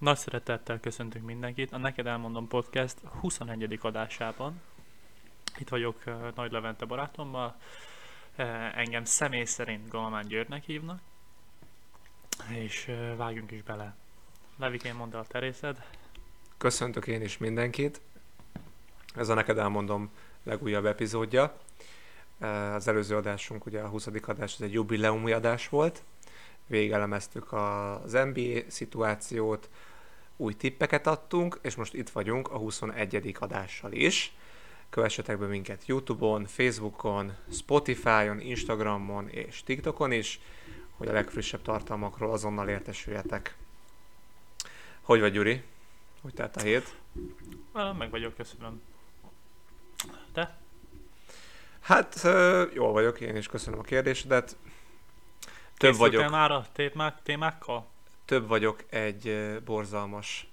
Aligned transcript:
Nagy 0.00 0.16
szeretettel 0.16 0.80
köszöntünk 0.80 1.24
mindenkit. 1.24 1.72
A 1.72 1.78
Neked 1.78 2.06
Elmondom 2.06 2.48
Podcast 2.48 2.96
21. 3.20 3.78
adásában. 3.82 4.60
Itt 5.58 5.68
vagyok 5.68 5.96
uh, 6.06 6.14
Nagy 6.34 6.52
Levente 6.52 6.84
barátommal. 6.84 7.56
Uh, 8.38 8.78
engem 8.78 9.04
személy 9.04 9.44
szerint 9.44 9.88
Galamán 9.88 10.26
Györgynek 10.26 10.64
hívnak. 10.64 11.00
És 12.48 12.86
uh, 12.88 13.16
vágjunk 13.16 13.50
is 13.50 13.62
bele. 13.62 13.94
Levikén 14.56 14.94
mondd 14.94 15.14
el 15.14 15.20
a 15.20 15.24
terészed. 15.24 15.84
Köszöntök 16.58 17.06
én 17.06 17.22
is 17.22 17.38
mindenkit. 17.38 18.00
Ez 19.14 19.28
a 19.28 19.34
Neked 19.34 19.58
Elmondom 19.58 20.10
legújabb 20.42 20.86
epizódja. 20.86 21.56
Az 22.74 22.88
előző 22.88 23.16
adásunk, 23.16 23.66
ugye 23.66 23.80
a 23.80 23.88
20. 23.88 24.06
adás, 24.06 24.54
ez 24.54 24.60
egy 24.60 24.72
jubileumi 24.72 25.32
adás 25.32 25.68
volt. 25.68 26.02
Végelemeztük 26.66 27.52
az 27.52 28.12
NBA 28.12 28.60
szituációt, 28.68 29.68
új 30.40 30.54
tippeket 30.54 31.06
adtunk, 31.06 31.58
és 31.62 31.74
most 31.74 31.94
itt 31.94 32.10
vagyunk 32.10 32.48
a 32.48 32.56
21. 32.56 33.36
adással 33.38 33.92
is. 33.92 34.32
Kövessetek 34.90 35.38
be 35.38 35.46
minket 35.46 35.86
Youtube-on, 35.86 36.46
Facebookon, 36.46 37.32
Spotify-on, 37.52 38.40
Instagramon 38.40 39.28
és 39.28 39.62
TikTokon 39.62 40.12
is, 40.12 40.40
hogy 40.96 41.08
a 41.08 41.12
legfrissebb 41.12 41.62
tartalmakról 41.62 42.32
azonnal 42.32 42.68
értesüljetek. 42.68 43.56
Hogy 45.00 45.20
vagy, 45.20 45.32
Gyuri? 45.32 45.62
Hogy 46.22 46.34
telt 46.34 46.56
a 46.56 46.60
hét? 46.60 46.94
Meg 47.98 48.10
vagyok, 48.10 48.34
köszönöm. 48.34 48.82
Te? 50.32 50.58
Hát, 51.80 52.26
jól 52.74 52.92
vagyok, 52.92 53.20
én 53.20 53.36
is 53.36 53.46
köszönöm 53.46 53.78
a 53.78 53.82
kérdésedet. 53.82 54.56
Több 55.76 55.96
vagyok. 55.96 56.30
már 56.30 56.50
a 56.50 56.66
témák, 56.72 57.22
témákkal? 57.22 57.86
Több 58.30 58.48
vagyok 58.48 58.84
egy 58.90 59.56
borzalmas 59.64 60.46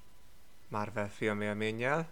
Marvel 0.69 1.09
filmélménnyel, 1.09 2.09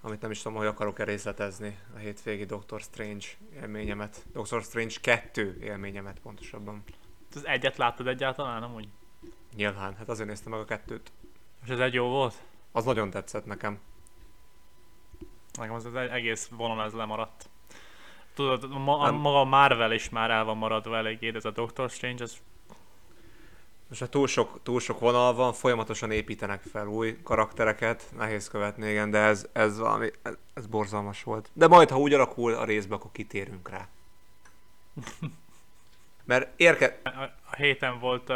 amit 0.00 0.20
nem 0.20 0.30
is 0.30 0.42
tudom, 0.42 0.58
hogy 0.58 0.66
akarok-e 0.66 1.04
részletezni 1.04 1.78
a 1.94 1.98
hétvégi 1.98 2.44
Doctor 2.44 2.80
Strange 2.80 3.26
élményemet. 3.54 4.24
Doctor 4.32 4.62
Strange 4.62 4.94
2 5.00 5.58
élményemet 5.60 6.20
pontosabban. 6.20 6.82
Az 7.34 7.46
egyet 7.46 7.76
láttad 7.76 8.06
egyáltalán, 8.06 8.60
nem 8.60 8.74
úgy? 8.74 8.88
Nyilván, 9.54 9.94
hát 9.96 10.08
azért 10.08 10.28
néztem 10.28 10.52
meg 10.52 10.60
a 10.60 10.64
kettőt. 10.64 11.12
És 11.64 11.68
ez 11.68 11.78
egy 11.78 11.94
jó 11.94 12.08
volt? 12.08 12.42
Az 12.72 12.84
nagyon 12.84 13.10
tetszett 13.10 13.44
nekem. 13.44 13.80
Nekem 15.52 15.74
az, 15.74 15.84
az 15.84 15.94
egész 15.94 16.48
vonal 16.48 16.84
ez 16.84 16.92
lemaradt. 16.92 17.48
Tudod, 18.34 18.70
ma, 18.70 19.04
nem. 19.04 19.14
maga 19.14 19.44
Marvel 19.44 19.92
is 19.92 20.08
már 20.08 20.30
el 20.30 20.44
van 20.44 20.56
maradva 20.56 20.96
eléggé, 20.96 21.34
ez 21.34 21.44
a 21.44 21.50
Doctor 21.50 21.90
Strange, 21.90 22.22
ez 22.22 22.36
most 23.90 24.02
ha 24.02 24.08
túl 24.08 24.26
sok, 24.26 24.60
túl 24.62 24.80
sok 24.80 25.00
vonal 25.00 25.34
van, 25.34 25.52
folyamatosan 25.52 26.10
építenek 26.10 26.62
fel 26.62 26.86
új 26.86 27.18
karaktereket, 27.22 28.04
nehéz 28.16 28.48
követni, 28.48 28.90
igen, 28.90 29.10
de 29.10 29.18
ez, 29.18 29.48
ez 29.52 29.78
valami, 29.78 30.10
ez, 30.22 30.34
ez 30.54 30.66
borzalmas 30.66 31.22
volt. 31.22 31.50
De 31.52 31.66
majd, 31.66 31.90
ha 31.90 31.98
úgy 31.98 32.12
alakul 32.12 32.54
a 32.54 32.64
részbe, 32.64 32.94
akkor 32.94 33.10
kitérünk 33.12 33.68
rá. 33.68 33.88
Mert 36.24 36.60
érke... 36.60 37.00
A, 37.04 37.54
héten 37.56 37.98
volt 37.98 38.30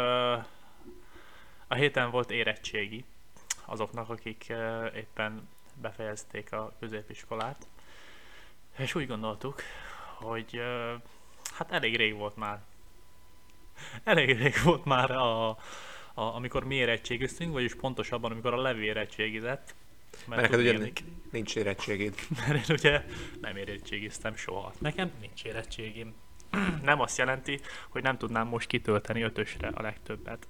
a 1.67 1.75
héten 1.75 2.11
volt 2.11 2.31
érettségi 2.31 3.05
azoknak, 3.65 4.09
akik 4.09 4.53
éppen 4.95 5.49
befejezték 5.81 6.51
a 6.51 6.73
középiskolát. 6.79 7.67
És 8.77 8.95
úgy 8.95 9.07
gondoltuk, 9.07 9.61
hogy 10.13 10.61
hát 11.53 11.71
elég 11.71 11.95
rég 11.95 12.15
volt 12.15 12.35
már 12.35 12.61
elég 14.03 14.37
rég 14.37 14.53
volt 14.63 14.85
már, 14.85 15.11
a, 15.11 15.49
a, 15.49 15.57
amikor 16.13 16.63
mi 16.63 16.75
érettségiztünk, 16.75 17.53
vagyis 17.53 17.75
pontosabban, 17.75 18.31
amikor 18.31 18.53
a 18.53 18.61
levé 18.61 18.85
érettségizett. 18.85 19.75
Mert, 20.25 20.41
mert 20.41 20.51
neked 20.51 20.59
ugye 20.59 20.91
nincs 21.31 21.55
érettségid. 21.55 22.15
Mert 22.47 22.69
én 22.69 22.75
ugye 22.75 23.03
nem 23.41 23.57
érettségiztem 23.57 24.35
soha. 24.35 24.73
Nekem 24.79 25.11
nincs 25.19 25.43
érettségim. 25.43 26.13
nem 26.83 27.01
azt 27.01 27.17
jelenti, 27.17 27.59
hogy 27.89 28.03
nem 28.03 28.17
tudnám 28.17 28.47
most 28.47 28.67
kitölteni 28.67 29.21
ötösre 29.21 29.67
a 29.73 29.81
legtöbbet. 29.81 30.47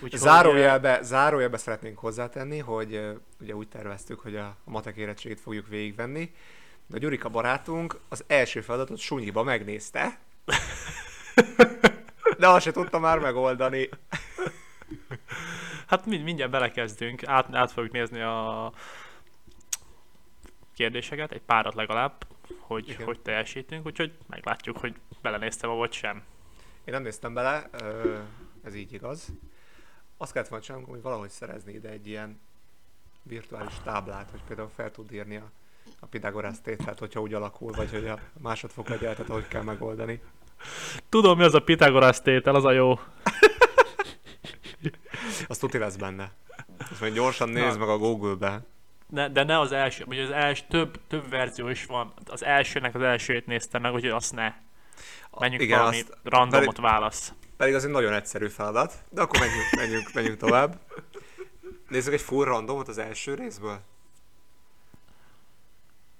Úgyhogy, 0.00 0.20
zárójelbe, 0.20 1.02
zárójelbe 1.02 1.56
szeretnénk 1.56 1.98
hozzátenni, 1.98 2.58
hogy 2.58 3.00
ugye 3.40 3.54
úgy 3.54 3.68
terveztük, 3.68 4.20
hogy 4.20 4.36
a, 4.36 4.56
matek 4.64 4.96
érettségét 4.96 5.40
fogjuk 5.40 5.68
végigvenni, 5.68 6.34
de 6.86 6.96
a 6.96 6.98
Gyurika 6.98 7.28
barátunk 7.28 8.00
az 8.08 8.24
első 8.26 8.60
feladatot 8.60 8.98
sunyiba 8.98 9.42
megnézte, 9.42 10.18
de 12.44 12.50
azt 12.50 12.64
se 12.64 12.72
tudta 12.72 12.98
már 12.98 13.18
megoldani. 13.18 13.88
Hát 15.86 16.06
mind, 16.06 16.24
mindjárt 16.24 16.50
belekezdünk, 16.50 17.26
át, 17.26 17.54
át 17.54 17.72
fogjuk 17.72 17.92
nézni 17.92 18.20
a 18.20 18.72
kérdéseket, 20.74 21.32
egy 21.32 21.40
párat 21.40 21.74
legalább, 21.74 22.26
hogy 22.58 22.88
Igen. 22.88 23.06
hogy 23.06 23.20
teljesítünk, 23.20 23.86
úgyhogy 23.86 24.18
meglátjuk, 24.26 24.76
hogy 24.76 24.94
belenéztem 25.22 25.70
vagy 25.70 25.92
sem. 25.92 26.16
Én 26.84 26.94
nem 26.94 27.02
néztem 27.02 27.34
bele, 27.34 27.70
ez 28.64 28.74
így 28.74 28.92
igaz. 28.92 29.28
Azt 30.16 30.32
kellett 30.32 30.48
volna 30.48 30.64
csinálnunk, 30.64 30.92
hogy 30.92 31.02
valahogy 31.02 31.30
szerezni 31.30 31.72
ide 31.72 31.88
egy 31.88 32.06
ilyen 32.06 32.40
virtuális 33.22 33.74
táblát, 33.84 34.30
hogy 34.30 34.42
például 34.46 34.70
fel 34.74 34.90
tud 34.90 35.12
írni 35.12 35.36
a, 35.36 35.50
a 36.00 36.06
Pythagoras 36.06 36.60
tételt, 36.60 36.98
hogyha 36.98 37.20
úgy 37.20 37.34
alakul, 37.34 37.72
vagy 37.72 37.90
hogy 37.90 38.06
a 38.06 38.18
másodfok 38.40 38.90
egyenletet 38.90 39.26
hogy 39.26 39.48
kell 39.48 39.62
megoldani. 39.62 40.20
Tudom, 41.08 41.38
mi 41.38 41.44
az 41.44 41.54
a 41.54 41.60
Pythagoras 41.60 42.20
tétel, 42.20 42.54
az 42.54 42.64
a 42.64 42.72
jó. 42.72 42.98
Azt 45.48 45.60
tuti 45.60 45.78
lesz 45.78 45.96
benne. 45.96 46.30
Azt 46.90 47.00
majd 47.00 47.14
gyorsan 47.14 47.48
nézd 47.48 47.78
meg 47.78 47.88
a 47.88 47.98
Google-be. 47.98 48.62
Ne, 49.06 49.28
de 49.28 49.42
ne 49.42 49.58
az 49.58 49.72
első, 49.72 50.04
vagy 50.04 50.18
az 50.18 50.30
első, 50.30 50.64
több, 50.68 51.00
több 51.08 51.28
verzió 51.30 51.68
is 51.68 51.86
van. 51.86 52.12
Az 52.26 52.44
elsőnek 52.44 52.94
az 52.94 53.02
elsőjét 53.02 53.46
néztem 53.46 53.82
meg, 53.82 53.92
úgyhogy 53.92 54.10
azt 54.10 54.34
ne. 54.34 54.52
Menjünk 55.38 55.62
Igen, 55.62 55.78
valami 55.78 56.00
azt, 56.00 56.16
randomot 56.22 56.66
pedig, 56.66 56.90
válasz. 56.90 57.32
Pedig 57.56 57.74
az 57.74 57.84
egy 57.84 57.90
nagyon 57.90 58.12
egyszerű 58.12 58.48
feladat, 58.48 58.94
de 59.10 59.20
akkor 59.20 59.38
menjünk, 59.38 59.70
menjünk, 59.76 60.12
menjünk 60.12 60.38
tovább. 60.38 60.78
Nézzük 61.88 62.12
egy 62.12 62.20
full 62.20 62.44
randomot 62.44 62.88
az 62.88 62.98
első 62.98 63.34
részből? 63.34 63.80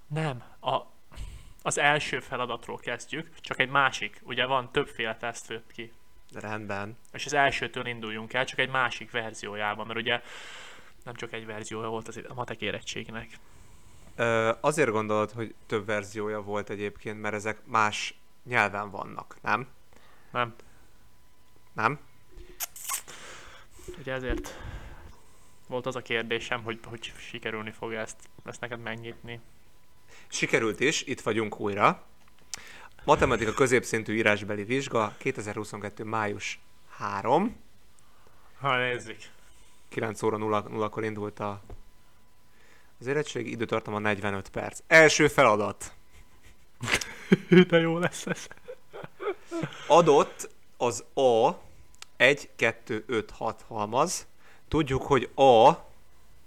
Nem. 0.07 0.43
A, 0.61 0.81
az 1.67 1.79
első 1.79 2.21
feladatról 2.21 2.79
kezdjük, 2.79 3.29
csak 3.41 3.59
egy 3.59 3.69
másik. 3.69 4.21
Ugye 4.23 4.47
van 4.47 4.73
többféle 4.73 5.17
teszt 5.17 5.49
jött 5.49 5.73
ki. 5.73 5.93
Rendben. 6.33 6.97
És 7.13 7.27
az 7.27 7.33
elsőtől 7.33 7.87
induljunk 7.87 8.33
el, 8.33 8.45
csak 8.45 8.59
egy 8.59 8.71
másik 8.71 9.11
verziójában, 9.11 9.87
mert 9.87 9.99
ugye 9.99 10.23
nem 11.05 11.15
csak 11.15 11.33
egy 11.33 11.47
verziója 11.47 11.89
volt 11.89 12.09
az 12.09 12.21
a 12.29 12.35
matek 12.35 12.61
érettségnek. 12.61 13.39
Ö, 14.17 14.53
azért 14.61 14.91
gondolod, 14.91 15.31
hogy 15.31 15.55
több 15.67 15.87
verziója 15.87 16.43
volt 16.43 16.71
egyébként, 16.71 17.21
mert 17.21 17.35
ezek 17.35 17.59
más 17.65 18.15
nyelven 18.43 18.91
vannak, 18.91 19.37
nem? 19.43 19.69
Nem. 20.31 20.55
Nem? 21.73 21.99
Ugye 23.99 24.13
ezért 24.13 24.59
volt 25.69 25.87
az 25.87 25.97
a 25.97 26.03
kérdésem, 26.03 26.63
hogy, 26.63 26.81
hogy 26.85 27.13
sikerülni 27.17 27.71
fog 27.71 27.93
ezt, 27.93 28.17
ezt 28.45 28.61
neked 28.61 28.81
megnyitni. 28.81 29.41
Sikerült 30.29 30.81
is, 30.81 31.03
itt 31.03 31.21
vagyunk 31.21 31.61
újra. 31.61 32.03
Matematika 33.05 33.53
középszintű 33.53 34.15
írásbeli 34.15 34.65
vizsga, 34.65 35.15
2022. 35.19 36.05
május 36.05 36.61
3. 36.91 37.57
Ha 38.61 38.77
nézzük. 38.77 39.19
9 39.89 40.23
óra 40.23 40.37
0, 40.37 40.65
0-kor 40.69 41.05
indult 41.05 41.41
a, 41.41 41.63
az 43.01 43.07
érettség, 43.07 43.47
időtartama 43.47 43.99
45 43.99 44.49
perc. 44.49 44.81
Első 44.87 45.29
feladat. 45.29 45.93
De 47.69 47.79
jó 47.79 47.99
lesz 47.99 48.27
ez. 48.27 48.47
Adott 49.87 50.51
az 50.77 51.05
A 51.15 51.51
1, 52.17 52.51
2, 52.57 53.05
5, 53.07 53.31
6 53.31 53.65
halmaz. 53.69 54.27
Tudjuk, 54.69 55.03
hogy 55.03 55.31
A, 55.35 55.73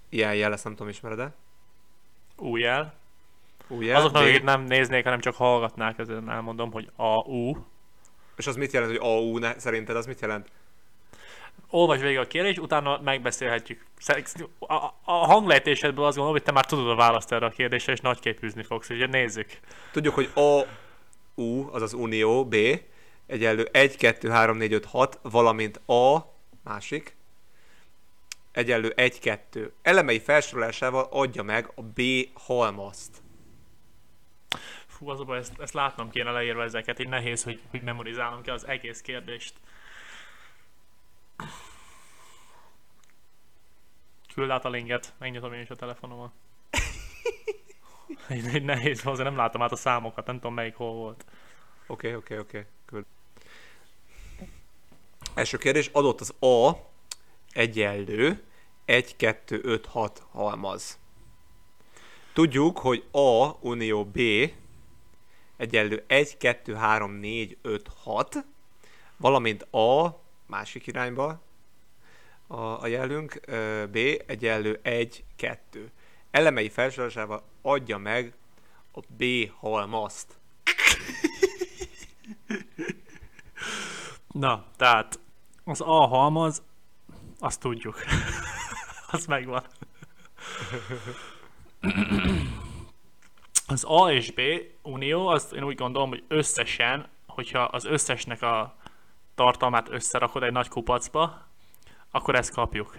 ilyen 0.09 0.35
jel, 0.35 0.53
ezt 0.53 0.63
nem 0.63 0.75
tudom, 0.75 0.89
ismered-e? 0.89 1.33
Új 2.37 2.61
jel. 2.61 2.93
Ugye? 3.67 3.95
Azoknak, 3.95 4.21
akik 4.21 4.43
nem 4.43 4.61
néznék, 4.61 5.03
hanem 5.03 5.19
csak 5.19 5.35
hallgatnák, 5.35 5.97
ezért 5.97 6.27
elmondom, 6.27 6.71
hogy 6.71 6.89
AU. 6.95 7.55
És 8.35 8.47
az 8.47 8.55
mit 8.55 8.71
jelent, 8.71 8.91
hogy 8.91 9.01
AU 9.01 9.37
ne, 9.37 9.59
szerinted? 9.59 9.95
Az 9.95 10.05
mit 10.05 10.21
jelent? 10.21 10.51
Olvasd 11.69 12.01
végig 12.01 12.17
a 12.17 12.27
kérdést, 12.27 12.59
utána 12.59 12.99
megbeszélhetjük. 13.03 13.85
A, 14.59 14.73
a 15.03 15.11
hanglejtésedből 15.11 16.05
azt 16.05 16.15
gondolom, 16.15 16.31
hogy 16.31 16.43
te 16.43 16.51
már 16.51 16.65
tudod 16.65 16.89
a 16.89 16.95
választ 16.95 17.31
erre 17.31 17.45
a 17.45 17.49
kérdésre, 17.49 17.93
és 17.93 17.99
nagyképűzni 17.99 18.63
fogsz, 18.63 18.89
ugye 18.89 19.07
nézzük. 19.07 19.59
Tudjuk, 19.91 20.13
hogy 20.13 20.29
AU, 20.33 21.73
azaz 21.73 21.93
Unió, 21.93 22.45
B, 22.45 22.55
egyenlő 23.25 23.69
1, 23.71 23.97
2, 23.97 24.29
3, 24.29 24.57
4, 24.57 24.73
5, 24.73 24.85
6, 24.85 25.19
valamint 25.21 25.77
A, 25.77 26.33
másik, 26.63 27.15
egyenlő 28.51 28.93
1, 28.95 29.19
2. 29.19 29.73
Elemei 29.81 30.19
felsorolásával 30.19 31.07
adja 31.11 31.43
meg 31.43 31.71
a 31.75 31.81
B 31.81 32.01
halmazt. 32.33 33.21
Fú, 34.97 35.09
az 35.09 35.19
a 35.19 35.23
baj, 35.23 35.37
ezt, 35.37 35.59
ezt 35.59 35.73
látnom 35.73 36.09
kéne 36.09 36.31
leírva 36.31 36.63
ezeket, 36.63 36.99
így 36.99 37.07
nehéz, 37.07 37.43
hogy, 37.43 37.61
hogy 37.69 37.81
memorizálnom 37.81 38.41
kell 38.41 38.53
az 38.53 38.67
egész 38.67 39.01
kérdést. 39.01 39.53
Küld 44.33 44.49
át 44.49 44.65
a 44.65 44.69
linket, 44.69 45.13
megnyitom 45.17 45.53
én 45.53 45.61
is 45.61 45.69
a 45.69 45.75
telefonomon. 45.75 46.31
Egy, 48.27 48.45
egy 48.45 48.63
nehéz, 48.63 49.05
azért 49.05 49.27
nem 49.27 49.37
látom 49.37 49.61
át 49.61 49.71
a 49.71 49.75
számokat, 49.75 50.25
nem 50.25 50.35
tudom 50.35 50.53
melyik 50.53 50.75
hol 50.75 50.93
volt. 50.93 51.25
Oké, 51.87 52.13
oké, 52.13 52.37
oké. 52.37 52.65
Küld. 52.85 53.05
Első 55.33 55.57
kérdés, 55.57 55.89
adott 55.93 56.21
az 56.21 56.33
A 56.39 56.71
egyenlő 57.51 58.43
1, 58.85 59.15
2, 59.15 59.59
5, 59.63 59.85
6 59.85 60.23
halmaz. 60.31 60.99
Tudjuk, 62.33 62.77
hogy 62.77 63.03
A 63.11 63.51
unió 63.59 64.05
B 64.05 64.19
egyenlő 65.57 66.03
1, 66.07 66.37
2, 66.37 66.73
3, 66.73 67.11
4, 67.11 67.57
5, 67.61 67.89
6, 68.03 68.45
valamint 69.17 69.63
A 69.63 70.21
másik 70.45 70.87
irányba 70.87 71.41
a, 72.47 72.81
a 72.81 72.87
jelünk, 72.87 73.39
B 73.91 73.95
egyenlő 74.25 74.79
1, 74.81 75.23
2. 75.35 75.91
Elemei 76.31 76.69
felsorolásával 76.69 77.43
adja 77.61 77.97
meg 77.97 78.33
a 78.93 78.99
B 79.07 79.23
halmazt. 79.59 80.39
Na, 84.31 84.65
tehát 84.75 85.19
az 85.63 85.81
A 85.81 86.07
halmaz, 86.07 86.63
azt 87.39 87.59
tudjuk. 87.59 88.03
az 89.11 89.25
megvan. 89.25 89.63
Az 93.67 93.83
A 93.87 94.11
és 94.11 94.31
B 94.31 94.41
unió, 94.81 95.27
azt 95.27 95.53
én 95.53 95.63
úgy 95.63 95.75
gondolom, 95.75 96.09
hogy 96.09 96.23
összesen, 96.27 97.07
hogyha 97.27 97.59
az 97.63 97.85
összesnek 97.85 98.41
a 98.41 98.75
tartalmát 99.35 99.89
összerakod 99.89 100.43
egy 100.43 100.51
nagy 100.51 100.67
kupacba, 100.67 101.47
akkor 102.11 102.35
ezt 102.35 102.53
kapjuk. 102.53 102.97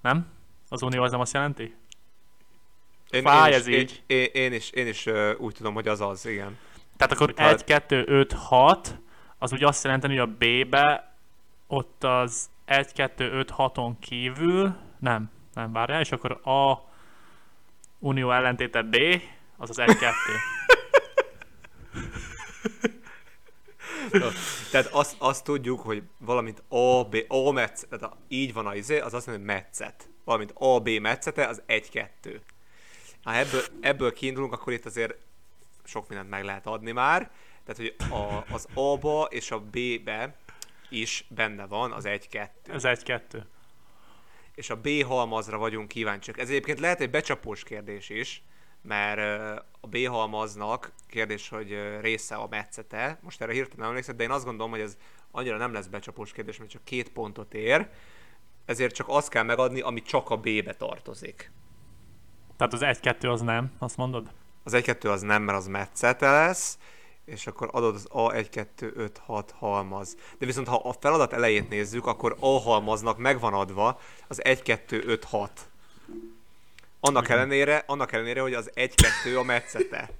Nem? 0.00 0.26
Az 0.68 0.82
unió 0.82 1.02
az 1.02 1.10
nem 1.10 1.20
azt 1.20 1.32
jelenti? 1.32 1.74
Én, 3.10 3.22
Fáj 3.22 3.50
én 3.50 3.56
ez 3.56 3.66
is, 3.66 3.76
így. 3.76 4.02
én, 4.06 4.28
én 4.32 4.52
is, 4.52 4.70
én 4.70 4.86
is 4.86 5.06
úgy 5.38 5.54
tudom, 5.54 5.74
hogy 5.74 5.88
az 5.88 6.00
az, 6.00 6.26
igen. 6.26 6.58
Tehát 6.96 7.12
akkor 7.12 7.32
Tehát- 7.34 7.52
1, 7.52 7.64
2, 7.64 8.04
5, 8.06 8.32
6, 8.32 8.98
az 9.38 9.52
úgy 9.52 9.64
azt 9.64 9.84
jelenti, 9.84 10.06
hogy 10.06 10.18
a 10.18 10.26
B-be 10.26 11.14
ott 11.66 12.04
az 12.04 12.50
1, 12.64 12.92
2, 12.92 13.30
5, 13.30 13.52
6-on 13.56 13.92
kívül, 14.00 14.76
nem, 14.98 15.30
nem 15.54 15.72
várjál, 15.72 16.00
és 16.00 16.12
akkor 16.12 16.40
A 16.44 16.84
unió 17.98 18.30
ellentéte 18.32 18.82
B, 18.82 18.96
az 19.56 19.70
az 19.70 19.78
1, 19.78 19.96
2. 19.96 20.12
Tehát 24.70 24.86
azt, 24.86 25.16
azt 25.18 25.44
tudjuk, 25.44 25.80
hogy 25.80 26.02
valamint 26.18 26.62
A, 26.68 27.04
B, 27.04 27.16
A 27.28 27.50
metsz, 27.50 27.86
tehát 27.88 28.04
a, 28.04 28.18
így 28.28 28.52
van 28.52 28.66
a 28.66 28.74
izé, 28.74 28.98
az 28.98 29.14
azt 29.14 29.26
mondja, 29.26 29.44
hogy 29.44 29.54
metszet. 29.54 30.08
Valamint 30.24 30.52
A, 30.54 30.80
B 30.80 30.88
metszete, 30.88 31.46
az 31.46 31.62
1-2. 31.68 32.40
Ha 33.22 33.34
ebből, 33.34 33.62
ebből 33.80 34.12
kiindulunk, 34.12 34.52
akkor 34.52 34.72
itt 34.72 34.84
azért 34.84 35.14
sok 35.84 36.08
mindent 36.08 36.30
meg 36.30 36.44
lehet 36.44 36.66
adni 36.66 36.92
már. 36.92 37.30
Tehát, 37.64 37.76
hogy 37.76 38.10
a, 38.10 38.54
az 38.54 38.66
A-ba 38.74 39.28
és 39.30 39.50
a 39.50 39.60
B-be 39.60 40.36
is 40.88 41.26
benne 41.28 41.66
van 41.66 41.92
az 41.92 42.04
1-2. 42.06 42.48
Ez 42.66 42.84
1, 42.84 43.02
2. 43.02 43.46
és 44.54 44.70
a 44.70 44.76
B 44.76 44.88
halmazra 45.06 45.58
vagyunk 45.58 45.88
kíváncsiak. 45.88 46.38
Ez 46.38 46.48
egyébként 46.48 46.80
lehet 46.80 47.00
egy 47.00 47.10
becsapós 47.10 47.62
kérdés 47.62 48.08
is, 48.08 48.42
mert 48.86 49.60
a 49.80 49.86
B 49.86 49.96
halmaznak 50.06 50.92
kérdés, 51.08 51.48
hogy 51.48 51.98
része 52.00 52.34
a 52.34 52.46
metszete. 52.50 53.18
Most 53.22 53.40
erre 53.42 53.52
hirtelen 53.52 53.88
emlékszem, 53.88 54.16
de 54.16 54.22
én 54.22 54.30
azt 54.30 54.44
gondolom, 54.44 54.70
hogy 54.70 54.80
ez 54.80 54.96
annyira 55.30 55.56
nem 55.56 55.72
lesz 55.72 55.86
becsapós 55.86 56.32
kérdés, 56.32 56.58
mert 56.58 56.70
csak 56.70 56.84
két 56.84 57.08
pontot 57.08 57.54
ér. 57.54 57.88
Ezért 58.64 58.94
csak 58.94 59.06
azt 59.08 59.28
kell 59.28 59.42
megadni, 59.42 59.80
ami 59.80 60.02
csak 60.02 60.30
a 60.30 60.36
B-be 60.36 60.74
tartozik. 60.74 61.50
Tehát 62.56 62.72
az 62.72 62.82
1, 62.82 63.00
2 63.00 63.30
az 63.30 63.40
nem, 63.40 63.72
azt 63.78 63.96
mondod? 63.96 64.30
Az 64.62 64.72
1-2 64.76 65.10
az 65.10 65.20
nem, 65.20 65.42
mert 65.42 65.58
az 65.58 65.66
metszete 65.66 66.30
lesz, 66.30 66.78
és 67.24 67.46
akkor 67.46 67.68
adod 67.72 67.94
az 67.94 68.06
A 68.10 68.32
1, 68.32 68.48
2, 68.48 68.92
5, 68.96 69.18
6 69.18 69.50
halmaz. 69.58 70.16
De 70.38 70.46
viszont 70.46 70.68
ha 70.68 70.76
a 70.76 70.92
feladat 71.00 71.32
elejét 71.32 71.68
nézzük, 71.68 72.06
akkor 72.06 72.36
A 72.40 72.60
halmaznak 72.60 73.18
megvan 73.18 73.54
adva 73.54 74.00
az 74.28 74.44
1, 74.44 74.62
2, 77.00 77.12
5, 77.12 77.14
6. 77.14 77.16
Annak 77.16 77.28
ellenére, 77.28 77.84
annak 77.86 78.12
ellenére, 78.12 78.40
hogy 78.40 78.54
az 78.54 78.70
1, 78.74 78.94
2 78.94 79.38
a 79.38 79.42
metszete. 79.42 80.10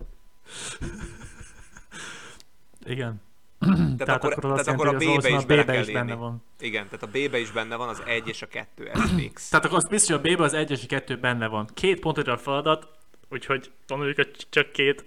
Igen. 2.84 3.24
Tehát, 3.58 3.96
Tehát 3.96 4.14
akkor, 4.14 4.32
akkor 4.32 4.42
tehát 4.42 4.58
azt 4.58 4.68
akkor 4.68 4.86
a 4.88 4.92
B-be 4.92 5.28
is 5.28 5.44
bele 5.44 5.64
kell 5.64 5.82
is 5.82 5.92
benne 5.92 6.14
van. 6.14 6.42
Igen, 6.60 6.84
tehát 6.88 7.02
a 7.02 7.06
B-be 7.06 7.38
is 7.38 7.50
benne 7.50 7.76
van 7.76 7.88
az 7.88 8.02
1 8.06 8.28
és 8.28 8.42
a 8.42 8.46
2, 8.46 8.88
ez 8.88 9.10
fix. 9.16 9.48
Tehát 9.48 9.64
akkor 9.64 9.76
az 9.76 9.84
biztos, 9.84 10.16
hogy 10.16 10.30
a 10.30 10.34
B-be 10.34 10.44
az 10.44 10.52
1 10.54 10.70
és 10.70 10.84
a 10.84 10.86
2 10.86 11.16
benne 11.18 11.46
van. 11.46 11.68
Két 11.74 12.00
pontot 12.00 12.26
a 12.28 12.36
feladat, 12.36 12.88
úgyhogy 13.30 13.70
tanuljuk, 13.86 14.16
hogy 14.16 14.46
csak 14.50 14.72
két 14.72 15.04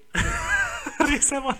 része 1.09 1.39
van. 1.39 1.55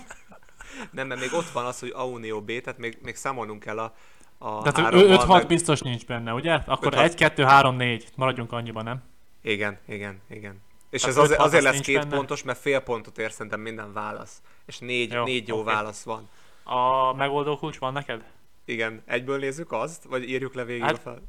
Nem, 0.92 1.08
mert 1.08 1.20
még 1.20 1.34
ott 1.34 1.50
van 1.50 1.66
az, 1.66 1.80
hogy 1.80 1.92
A 1.96 2.04
unió 2.06 2.42
B, 2.42 2.62
tehát 2.62 2.80
még, 2.80 2.98
még 3.02 3.16
számolnunk 3.16 3.60
kell 3.64 3.80
a, 3.80 3.96
a 4.38 4.62
Tehát 4.62 4.78
hárommal, 4.78 5.18
5-6 5.26 5.28
meg- 5.28 5.48
biztos 5.48 5.82
nincs 5.82 6.06
benne, 6.06 6.34
ugye? 6.34 6.54
Akkor 6.66 6.94
5-6. 6.96 6.98
1, 7.00 7.16
2, 7.16 7.44
3, 7.44 7.76
4. 7.76 8.08
Maradjunk 8.16 8.52
annyiban, 8.52 8.84
nem? 8.84 9.02
Igen, 9.52 9.78
igen, 9.88 10.22
igen. 10.30 10.62
És 10.90 11.02
Tehát 11.02 11.18
ez 11.18 11.24
azért, 11.24 11.40
5-6 11.40 11.44
azért 11.44 11.66
az 11.66 11.72
lesz 11.74 11.82
két 11.82 11.98
benne? 12.00 12.16
pontos, 12.16 12.44
mert 12.44 12.60
fél 12.60 12.80
pontot 12.80 13.18
ér 13.18 13.32
szerintem 13.32 13.60
minden 13.60 13.94
válasz. 13.94 14.42
És 14.66 14.78
négy, 14.80 15.12
Jó, 15.14 15.24
négy 15.24 15.48
jó 15.48 15.56
oké. 15.60 15.66
válasz 15.72 16.04
van. 16.04 16.30
A 16.64 17.14
megoldó 17.14 17.58
kulcs 17.58 17.78
van 17.78 17.94
neked? 17.94 18.24
Igen, 18.66 19.02
egyből 19.06 19.38
nézzük 19.40 19.72
azt, 19.72 20.04
vagy 20.04 20.30
írjuk 20.30 20.54
le 20.54 20.64
végig 20.64 20.84
Hát- 20.84 21.00
fel? 21.00 21.22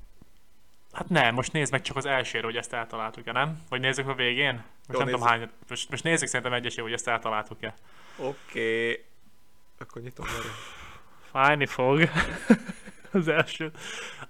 Hát 0.92 1.08
nem, 1.08 1.34
most 1.34 1.52
nézd 1.52 1.72
meg 1.72 1.82
csak 1.82 1.96
az 1.96 2.06
elsőre, 2.06 2.44
hogy 2.44 2.56
ezt 2.56 2.72
eltaláltuk-e, 2.72 3.32
nem? 3.32 3.62
Vagy 3.68 3.80
nézzük 3.80 4.08
a 4.08 4.14
végén? 4.14 4.54
Most 4.54 4.64
Jó, 4.88 4.98
nem 4.98 5.06
tudom 5.06 5.20
nézzük. 5.20 5.40
hány. 5.40 5.50
Most, 5.68 5.90
most 5.90 6.02
nézzük 6.04 6.28
szerintem 6.28 6.52
egyesé, 6.52 6.80
hogy 6.80 6.92
ezt 6.92 7.08
eltaláltuk-e. 7.08 7.74
Oké. 8.16 9.04
Akkor 9.78 10.02
nyitom 10.02 10.26
meg. 10.26 10.42
Fájni 11.30 11.66
fog. 11.66 12.00
az 13.12 13.28
első. 13.28 13.72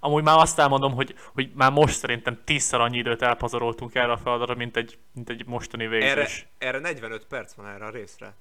Amúgy 0.01 0.23
már 0.23 0.39
azt 0.39 0.59
elmondom, 0.59 0.93
hogy, 0.95 1.15
hogy 1.35 1.51
már 1.55 1.73
most 1.73 1.97
szerintem 1.99 2.41
tízszer 2.45 2.81
annyi 2.81 2.99
időt 2.99 3.23
elpazaroltunk 3.23 3.95
erre 3.95 4.13
a 4.13 4.17
feladatra, 4.17 4.55
mint 4.55 4.77
egy, 4.77 4.99
mint 5.13 5.29
egy 5.29 5.47
mostani 5.47 5.85
Erre, 5.85 6.15
végzés. 6.15 6.47
erre 6.59 6.79
45 6.79 7.27
perc 7.27 7.53
van 7.55 7.67
erre 7.67 7.85
a 7.85 7.91
részre. 7.91 8.35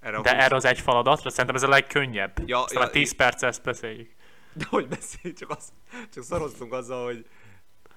Erre 0.00 0.16
a 0.16 0.20
De 0.22 0.34
20. 0.34 0.42
erre 0.44 0.56
az 0.56 0.64
egy 0.64 0.80
feladatra 0.80 1.30
szerintem 1.30 1.54
ez 1.54 1.62
a 1.62 1.68
legkönnyebb. 1.68 2.48
Ja, 2.48 2.62
Aztán 2.62 2.82
ja, 2.82 2.88
a 2.88 2.90
10 2.90 3.14
perccel 3.14 3.48
ezt 3.48 3.62
beszéljük. 3.62 4.10
De 4.52 4.64
hogy 4.68 4.88
beszélj, 4.88 5.34
csak, 5.34 5.50
az, 5.50 5.72
csak 6.14 6.24
szaroztunk 6.24 6.72
azzal, 6.72 7.04
hogy 7.04 7.26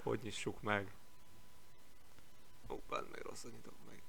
hogy 0.04 0.20
nyissuk 0.24 0.62
meg. 0.62 0.88
Ó, 2.70 2.76
bár 2.90 3.02
meg 3.12 3.22
rosszat 3.22 3.52
nyitok 3.52 3.74
meg. 3.90 4.02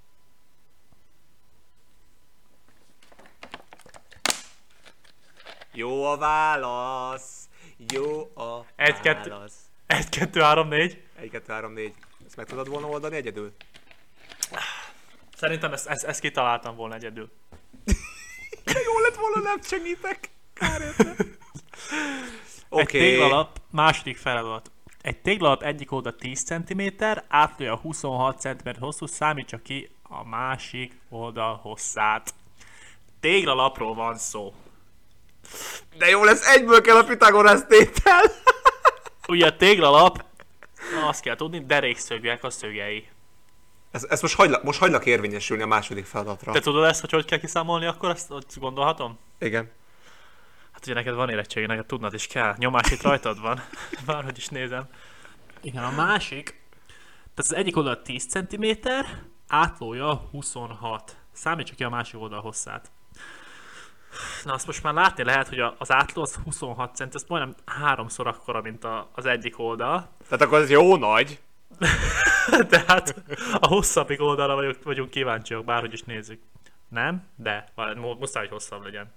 Jó 5.73 6.05
a 6.05 6.17
válasz! 6.17 7.46
Jó 7.77 8.31
a 8.35 8.65
Egy, 8.77 9.01
kettő. 9.01 9.31
válasz. 9.31 9.55
1, 9.87 10.09
2, 10.09 10.41
3, 10.41 10.69
4. 10.69 11.03
1, 11.21 11.31
2, 11.31 11.53
3, 11.53 11.73
4. 11.73 11.95
Ezt 12.27 12.37
meg 12.37 12.47
tudod 12.47 12.69
volna 12.69 12.87
oldani 12.87 13.17
egyedül? 13.17 13.55
Szerintem 15.37 15.73
ezt, 15.73 15.87
ezt, 15.87 16.05
ezt 16.05 16.21
kitaláltam 16.21 16.77
volna 16.77 16.95
egyedül. 16.95 17.31
Jó 18.87 18.99
lett 18.99 19.17
volna, 19.17 19.41
nem 19.43 19.63
segítek. 19.63 20.31
Kár 20.53 20.81
érte. 20.81 21.15
Egy 22.71 22.87
téglalap, 22.87 23.61
második 23.71 24.17
feladat. 24.17 24.71
Egy 25.01 25.19
téglalap 25.21 25.63
egyik 25.63 25.93
oldal 25.93 26.15
10 26.17 26.43
cm, 26.43 26.83
átlője 27.29 27.73
a 27.73 27.77
26 27.77 28.41
cm 28.41 28.69
hosszú, 28.79 29.07
számítsa 29.07 29.63
ki 29.63 29.91
a 30.03 30.25
másik 30.25 30.99
oldal 31.09 31.57
hosszát. 31.57 32.35
Téglalapról 33.21 33.95
van 33.95 34.19
szó. 34.19 34.55
De 35.99 36.09
jó 36.09 36.25
lesz, 36.25 36.47
egyből 36.47 36.81
kell 36.81 36.97
a 36.97 37.05
Pythagoras 37.05 37.61
tétel. 37.69 38.23
Ugye 39.29 39.47
a 39.47 39.57
téglalap, 39.57 40.25
azt 41.09 41.23
kell 41.23 41.37
tudni, 41.37 41.65
derékszögűek 41.67 42.45
a 42.45 42.51
szögei. 42.51 43.09
Ez, 43.91 44.05
ez 44.09 44.21
most, 44.21 44.35
hagylak, 44.35 44.63
most 44.63 44.79
hagylak 44.79 45.07
érvényesülni 45.07 45.63
a 45.63 45.67
második 45.67 46.05
feladatra. 46.05 46.53
Te 46.53 46.61
tudod 46.61 46.85
ezt, 46.85 47.01
hogy 47.01 47.11
hogy 47.11 47.25
kell 47.25 47.39
kiszámolni, 47.39 47.87
akkor 47.87 48.09
azt 48.09 48.29
hogy 48.29 48.45
gondolhatom? 48.57 49.19
Igen. 49.39 49.71
Hát 50.73 50.85
ugye 50.85 50.95
neked 50.95 51.15
van 51.15 51.31
érettségi, 51.31 51.67
neked 51.67 51.87
tudnod 51.87 52.15
is 52.15 52.27
kell. 52.27 52.55
Nyomás 52.59 52.91
itt 52.91 53.03
rajtad 53.03 53.41
van. 53.41 53.63
Bárhogy 54.07 54.37
is 54.37 54.49
nézem. 54.49 54.89
Igen, 55.61 55.85
a 55.85 55.91
másik. 55.91 56.45
Tehát 57.35 57.51
az 57.51 57.55
egyik 57.55 57.77
oldal 57.77 58.03
10 58.03 58.27
cm, 58.27 58.65
átlója 59.49 60.15
26. 60.15 61.17
Számítsa 61.33 61.75
ki 61.75 61.85
a 61.85 61.89
másik 61.89 62.21
oldal 62.21 62.41
hosszát. 62.41 62.91
Na 64.45 64.53
azt 64.53 64.67
most 64.67 64.83
már 64.83 64.95
látni 64.95 65.25
lehet, 65.25 65.49
hogy 65.49 65.61
az 65.79 65.93
átló 65.93 66.23
az 66.23 66.35
26 66.45 66.97
cent, 66.97 67.15
ez 67.15 67.25
majdnem 67.29 67.55
háromszor 67.65 68.27
akkora, 68.27 68.61
mint 68.61 68.85
a, 68.85 69.09
az 69.15 69.27
egyik 69.27 69.59
oldal. 69.59 70.09
Tehát 70.29 70.45
akkor 70.45 70.59
ez 70.61 70.71
jó 70.71 70.97
nagy. 70.97 71.41
Tehát 72.69 73.23
a 73.61 73.67
hosszabbik 73.67 74.21
oldalra 74.21 74.55
vagyunk, 74.55 74.83
vagyunk 74.83 75.11
kíváncsiak, 75.11 75.65
bárhogy 75.65 75.93
is 75.93 76.03
nézzük. 76.03 76.41
Nem? 76.89 77.29
De, 77.37 77.73
muszáj, 77.95 78.43
hogy 78.43 78.53
hosszabb 78.53 78.85
legyen. 78.85 79.13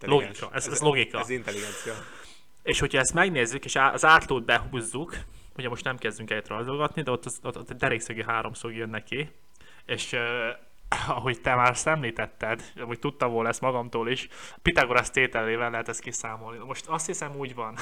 Logika, 0.00 0.48
ez- 0.52 0.68
ez 0.68 0.80
logika. 0.80 1.18
Ez 1.18 1.28
intelligencia. 1.30 1.92
És 2.62 2.80
hogyha 2.80 2.98
ezt 2.98 3.14
megnézzük, 3.14 3.64
és 3.64 3.76
az 3.76 4.04
átlót 4.04 4.44
behúzzuk, 4.44 5.16
ugye 5.56 5.68
most 5.68 5.84
nem 5.84 5.96
kezdünk 5.96 6.30
el 6.30 6.42
rajzolgatni, 6.46 7.02
de 7.02 7.10
ott, 7.10 7.24
az, 7.24 7.38
ott, 7.42 7.58
ott 7.58 7.70
a 7.70 7.74
derékszögi 7.74 8.22
háromszög 8.22 8.74
jön 8.76 8.88
neki, 8.88 9.30
és 9.84 10.16
ahogy 11.08 11.40
te 11.40 11.54
már 11.54 11.70
ezt 11.70 11.86
említetted, 11.86 12.72
hogy 12.80 12.98
tudtam 12.98 13.30
volna 13.32 13.48
ezt 13.48 13.60
magamtól 13.60 14.10
is, 14.10 14.28
Pitagoras 14.62 15.10
tételével 15.10 15.70
lehet 15.70 15.88
ezt 15.88 16.00
kiszámolni. 16.00 16.64
Most 16.64 16.86
azt 16.86 17.06
hiszem 17.06 17.36
úgy 17.36 17.54
van, 17.54 17.76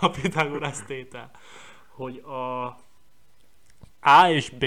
a 0.00 0.10
Pitagoras 0.10 0.78
tétel, 0.86 1.30
hogy 1.88 2.16
a 2.18 2.66
A 4.00 4.28
és 4.28 4.50
B 4.50 4.64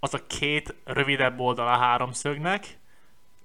az 0.00 0.14
a 0.14 0.26
két 0.26 0.74
rövidebb 0.84 1.38
oldal 1.38 1.68
a 1.68 1.76
háromszögnek, 1.78 2.78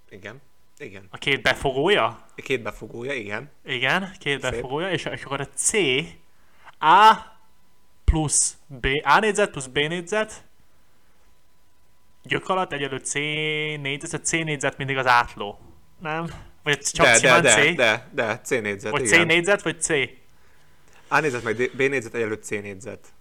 Igen. 0.10 0.42
Igen. 0.78 1.08
a 1.12 1.18
két 1.18 1.42
befogója, 1.42 2.26
Két 2.36 2.62
befogója, 2.62 3.14
igen. 3.14 3.52
igen, 3.66 4.12
két 4.20 4.42
Szép. 4.42 4.52
befogója, 4.52 4.92
és, 4.92 5.06
és 5.06 5.24
akkor 5.24 5.42
a 5.42 5.48
C, 5.48 5.72
A 6.80 7.16
plusz 8.04 8.58
B, 8.68 8.88
A 9.04 9.20
négyzet 9.20 9.52
plusz 9.52 9.68
B 9.68 9.78
négyzet, 9.78 10.46
gyök 12.24 12.50
alatt 12.50 12.72
egyelő 12.72 12.98
C 12.98 13.14
négyzet, 13.14 14.14
a 14.14 14.20
C 14.20 14.32
négyzet 14.32 14.78
mindig 14.78 14.98
az 14.98 15.08
átló. 15.08 15.60
Nem? 16.00 16.28
Vagy 16.64 16.80
csak 16.80 17.06
de, 17.06 17.12
de, 17.12 17.18
simán 17.18 17.42
de, 17.42 17.50
C? 17.50 17.76
de, 17.76 18.10
de, 18.12 18.40
C 18.44 18.50
négyzet, 18.50 18.92
vagy 18.92 19.08
C 19.08 19.12
igen. 19.12 19.26
négyzet, 19.26 19.62
vagy 19.62 19.82
C? 19.82 19.90
A 21.08 21.20
négyzet 21.20 21.44
meg 21.44 21.72
B 21.76 21.78
négyzet 21.78 22.14
egyelőtt 22.14 22.44
C 22.44 22.50
négyzet. 22.50 23.14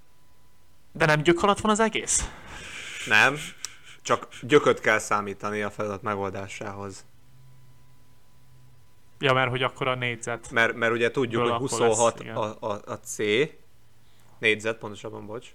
De 0.92 1.06
nem 1.06 1.23
gyök 1.23 1.42
alatt 1.42 1.61
van 1.61 1.71
az 1.71 1.80
egész? 1.80 2.30
Nem, 3.06 3.37
csak 4.02 4.28
gyököt 4.42 4.80
kell 4.80 4.99
számítani 4.99 5.62
a 5.62 5.71
feladat 5.71 6.02
megoldásához. 6.02 7.04
Ja, 9.18 9.32
mert 9.32 9.50
hogy 9.50 9.62
akkor 9.62 9.88
a 9.88 9.94
négyzet. 9.94 10.50
Mert, 10.50 10.75
mert 10.75 10.92
ugye 10.92 11.11
tudjuk, 11.11 11.42
hogy 11.42 11.50
akkor 11.50 11.71
lesz, 11.71 11.78
26 11.78 12.21
igen. 12.21 12.37
a, 12.37 12.56
a, 12.61 12.80
a 12.85 12.94
C, 12.94 13.16
négyzet 14.38 14.78
pontosabban, 14.78 15.26
bocs, 15.26 15.49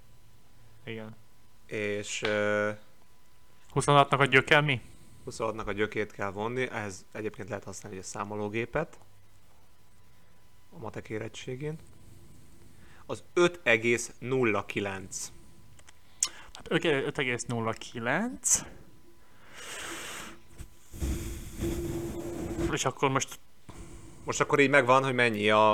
Igen. 0.84 1.16
és 1.66 2.22
uh, 2.22 2.78
26-nak 3.76 4.20
a 4.20 4.26
gyöke 4.26 4.62
mi? 4.62 4.82
26-nak 5.26 5.66
a 5.66 5.72
gyökét 5.72 6.12
kell 6.12 6.32
vonni, 6.32 6.70
ehhez 6.70 7.06
egyébként 7.12 7.50
lehet 7.50 7.64
használni 7.64 7.98
egy 7.98 8.04
számológépet 8.04 8.98
a 10.76 10.78
matek 10.80 11.10
érettségén. 11.10 11.78
Az 13.06 13.24
5,09. 13.36 15.30
Hát 16.54 16.66
ö- 16.70 17.18
5,09. 17.18 18.66
És 22.72 22.86
akkor 22.86 23.10
most 23.10 23.40
Most 24.24 24.42
akkor 24.42 24.60
így 24.60 24.70
megvan, 24.70 25.04
hogy 25.04 25.14
mennyi 25.14 25.50
a, 25.50 25.74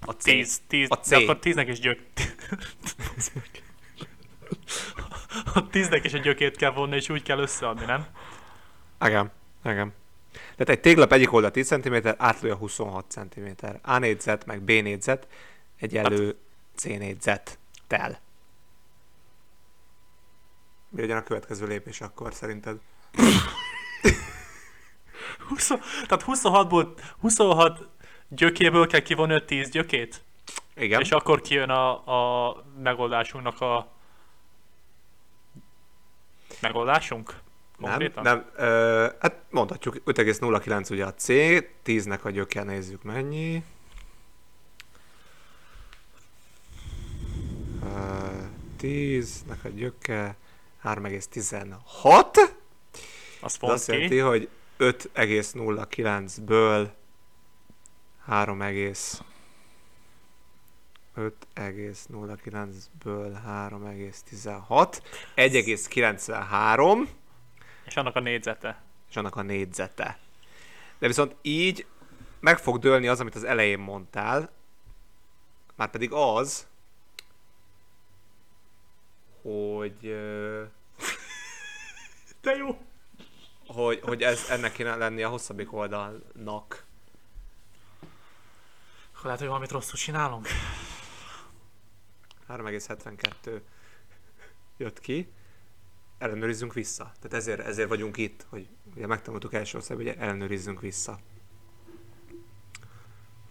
a 0.00 0.12
C. 0.12 0.24
10, 0.24 0.60
10, 0.66 0.88
A 0.90 0.94
C. 0.94 1.08
de 1.08 1.16
akkor 1.16 1.38
10-nek 1.42 1.66
is 1.68 1.80
gyök. 1.80 2.00
A 5.44 5.66
10-nek 5.66 6.00
is 6.02 6.12
a 6.12 6.18
gyökét 6.18 6.56
kell 6.56 6.70
vonni, 6.70 6.96
és 6.96 7.08
úgy 7.08 7.22
kell 7.22 7.38
összeadni, 7.38 7.84
nem? 7.84 8.06
Igen, 9.00 9.30
igen. 9.64 9.94
Tehát 10.32 10.68
egy 10.68 10.80
téglap 10.80 11.12
egyik 11.12 11.32
oldal 11.32 11.50
10 11.50 11.66
cm, 11.66 11.96
átlója 12.16 12.54
26 12.54 13.04
cm. 13.08 13.46
A 13.82 13.98
négyzet, 13.98 14.46
meg 14.46 14.60
B 14.60 14.66
négyzet, 14.66 15.26
egyenlő 15.78 16.36
C 16.74 16.84
négyzet 16.84 17.58
tel. 17.86 18.20
Mi 20.88 21.00
legyen 21.00 21.16
a 21.16 21.22
következő 21.22 21.66
lépés 21.66 22.00
akkor 22.00 22.34
szerinted? 22.34 22.76
20, 25.48 25.66
tehát 26.06 26.24
26-ból, 26.26 26.86
26 27.20 27.88
gyökéből 28.28 28.86
kell 28.86 29.00
kivonni 29.00 29.34
a 29.34 29.44
10 29.44 29.70
gyökét? 29.70 30.24
Igen. 30.76 31.00
És 31.00 31.10
akkor 31.10 31.40
kijön 31.40 31.70
a, 31.70 32.48
a 32.48 32.64
megoldásunknak 32.82 33.60
a 33.60 33.95
megoldásunk? 36.60 37.34
nem, 37.78 37.90
Konkrétan? 37.90 38.22
nem, 38.22 38.50
ö, 38.56 39.06
hát 39.20 39.34
mondhatjuk, 39.50 39.96
5,09 40.04 40.90
ugye 40.90 41.04
a 41.04 41.14
C, 41.14 41.26
10-nek 41.84 42.22
a 42.22 42.30
gyöke 42.30 42.62
nézzük 42.62 43.02
mennyi. 43.02 43.64
Ö, 47.82 47.86
10-nek 48.80 49.62
a 49.64 49.68
gyöke 49.68 50.36
3,16. 50.84 52.36
Az 52.36 52.50
Ez 53.42 53.56
font 53.56 53.72
azt 53.72 53.88
jelenti, 53.88 54.18
hogy 54.18 54.48
5,09-ből 54.78 56.88
3, 58.24 58.60
5,09-ből 61.16 63.36
3,16, 63.46 65.00
1,93, 65.36 67.08
És 67.84 67.96
annak 67.96 68.16
a 68.16 68.20
négyzete. 68.20 68.82
és 69.08 69.16
annak 69.16 69.36
a 69.36 69.42
négyzete. 69.42 70.18
De 70.98 71.06
viszont 71.06 71.36
így 71.42 71.86
meg 72.40 72.58
fog 72.58 72.78
dőlni 72.78 73.08
az, 73.08 73.20
amit 73.20 73.34
az 73.34 73.44
elején 73.44 73.78
mondtál, 73.78 74.50
már 75.74 75.90
pedig 75.90 76.12
az, 76.12 76.66
hogy, 79.42 80.00
De 82.42 82.56
jó! 82.56 82.78
hogy, 83.66 84.00
hogy 84.02 84.22
ez, 84.22 84.50
ennek 84.50 84.72
kéne 84.72 84.96
lenni 84.96 85.22
a 85.22 85.28
hosszabbik 85.28 85.72
oldalnak. 85.72 86.84
Lehet, 89.22 89.40
hogy 89.40 89.48
valamit 89.48 89.70
rosszul 89.70 89.98
csinálunk. 89.98 90.48
3,72 92.48 93.60
jött 94.76 95.00
ki. 95.00 95.32
Ellenőrizzünk 96.18 96.74
vissza. 96.74 97.12
Tehát 97.20 97.36
ezért, 97.36 97.60
ezért 97.60 97.88
vagyunk 97.88 98.16
itt, 98.16 98.46
hogy 98.48 98.68
ugye 98.94 99.06
megtanultuk 99.06 99.54
első 99.54 99.78
osztályban, 99.78 100.06
hogy 100.06 100.16
ellenőrizzünk 100.18 100.80
vissza. 100.80 101.18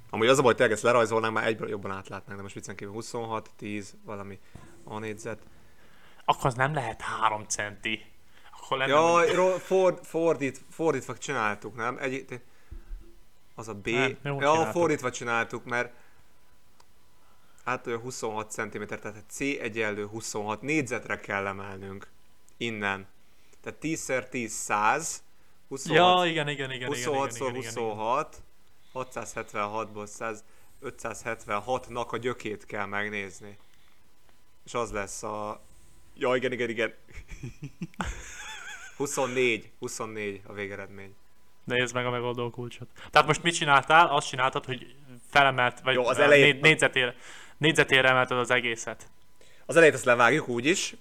Amúgy 0.10 0.28
az 0.28 0.38
a 0.38 0.42
baj, 0.42 0.46
hogy 0.46 0.56
tényleg 0.56 0.75
ezt 0.75 0.84
lerajzolnánk, 0.84 1.34
már 1.34 1.48
egyből 1.48 1.70
jobban 1.70 1.92
átlátnánk, 1.92 2.38
de 2.38 2.42
most 2.42 2.56
viccen 2.56 2.75
kívül 2.75 2.94
26, 2.94 3.52
10, 3.56 3.96
valami 4.04 4.40
a 4.84 5.00
négyzet. 5.00 5.40
Akkor 6.25 6.46
az 6.46 6.56
nem 6.56 6.74
lehet 6.74 7.02
3 7.02 7.44
centi. 7.44 8.06
Akkor 8.60 8.78
lenne... 8.78 8.92
Jaj, 8.92 9.32
ro- 9.32 9.62
ford, 9.62 10.06
fordít, 10.06 10.62
fordítva 10.70 11.18
csináltuk, 11.18 11.75
nem? 11.75 11.98
Egy, 11.98 12.42
az 13.56 13.68
a 13.68 13.74
B. 13.74 13.86
Nem, 13.86 14.18
jó 14.24 14.40
ja, 14.40 14.40
csináltuk. 14.40 14.72
fordítva 14.72 15.12
csináltuk, 15.12 15.66
mert 15.66 15.94
hát 17.65 17.88
olyan 17.88 18.00
26 18.00 18.51
cm, 18.51 18.84
tehát 18.84 19.24
C 19.27 19.39
egyenlő 19.39 20.05
26 20.05 20.62
négyzetre 20.62 21.19
kell 21.19 21.48
emelnünk. 21.48 22.07
Innen. 22.57 23.07
Tehát 23.62 23.79
10x10 23.81 24.48
100, 24.48 25.24
26, 25.67 25.98
Ja, 25.98 26.29
igen, 26.29 26.48
igen, 26.48 26.72
igen, 26.72 26.74
igen, 26.75 26.88
26 26.88 27.36
igen, 27.36 27.48
igen, 27.50 27.55
igen, 27.55 27.62
igen. 27.62 27.84
26, 27.84 28.41
676-ból 28.93 30.05
100, 30.05 30.43
576-nak 30.84 32.07
a 32.07 32.17
gyökét 32.17 32.65
kell 32.65 32.86
megnézni. 32.86 33.57
És 34.65 34.74
az 34.74 34.91
lesz 34.91 35.24
a... 35.24 35.62
Ja, 36.13 36.36
igen, 36.36 36.51
igen, 36.51 36.69
igen. 36.69 36.93
24, 38.98 39.72
24 39.79 40.41
a 40.45 40.53
végeredmény. 40.53 41.15
Nézd 41.63 41.93
meg 41.93 42.05
a 42.05 42.10
megoldó 42.10 42.50
kulcsot. 42.50 42.88
Tehát 43.12 43.27
most 43.27 43.43
mit 43.43 43.55
csináltál? 43.55 44.07
Azt 44.07 44.27
csináltad, 44.27 44.65
hogy 44.65 44.95
felemelt, 45.29 45.79
vagy 45.79 45.93
Jó, 45.93 46.07
az 46.07 46.19
elején- 46.19 46.53
négy, 46.53 46.62
négyzetére, 46.62 47.15
négyzetére 47.58 48.10
emelted 48.10 48.38
az 48.38 48.52
egészet. 48.52 49.08
Az 49.66 49.76
elejét 49.76 49.96
azt 49.96 50.06
levágjuk 50.06 50.48
úgy 50.48 50.66
is, 50.66 50.96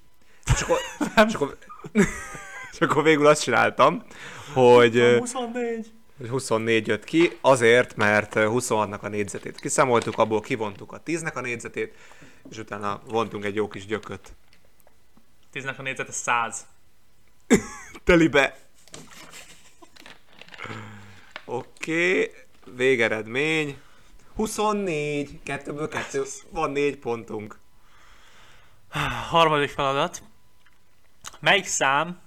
és 0.54 0.60
akkor, 0.60 0.78
és 1.28 1.34
akkor, 1.34 1.58
és 2.72 2.80
akkor 2.80 3.02
végül 3.02 3.26
azt 3.26 3.42
csináltam, 3.42 4.04
hogy, 4.52 4.96
ö, 4.96 5.18
24. 5.18 5.92
hogy 6.18 6.28
24 6.28 6.86
jött 6.86 7.04
ki, 7.04 7.38
azért, 7.40 7.96
mert 7.96 8.34
ö, 8.34 8.48
26-nak 8.50 9.00
a 9.00 9.08
négyzetét 9.08 9.60
kiszámoltuk, 9.60 10.18
abból 10.18 10.40
kivontuk 10.40 10.92
a 10.92 11.02
10-nek 11.02 11.34
a 11.34 11.40
négyzetét, 11.40 11.94
és 12.50 12.58
utána 12.58 13.00
vontunk 13.06 13.44
egy 13.44 13.54
jó 13.54 13.68
kis 13.68 13.86
gyököt. 13.86 14.32
10-nek 15.54 15.76
a 15.76 15.82
négyzete 15.82 16.12
100. 16.12 16.66
Telibe! 18.04 18.56
Oké, 21.44 22.20
okay, 22.20 22.30
végeredmény. 22.76 23.78
24, 24.34 25.42
kettőből 25.42 25.88
kettő, 25.88 26.22
van 26.50 26.70
négy 26.70 26.98
pontunk. 26.98 27.58
Harmadik 29.28 29.70
feladat. 29.70 30.22
Melyik 31.40 31.64
szám, 31.64 32.20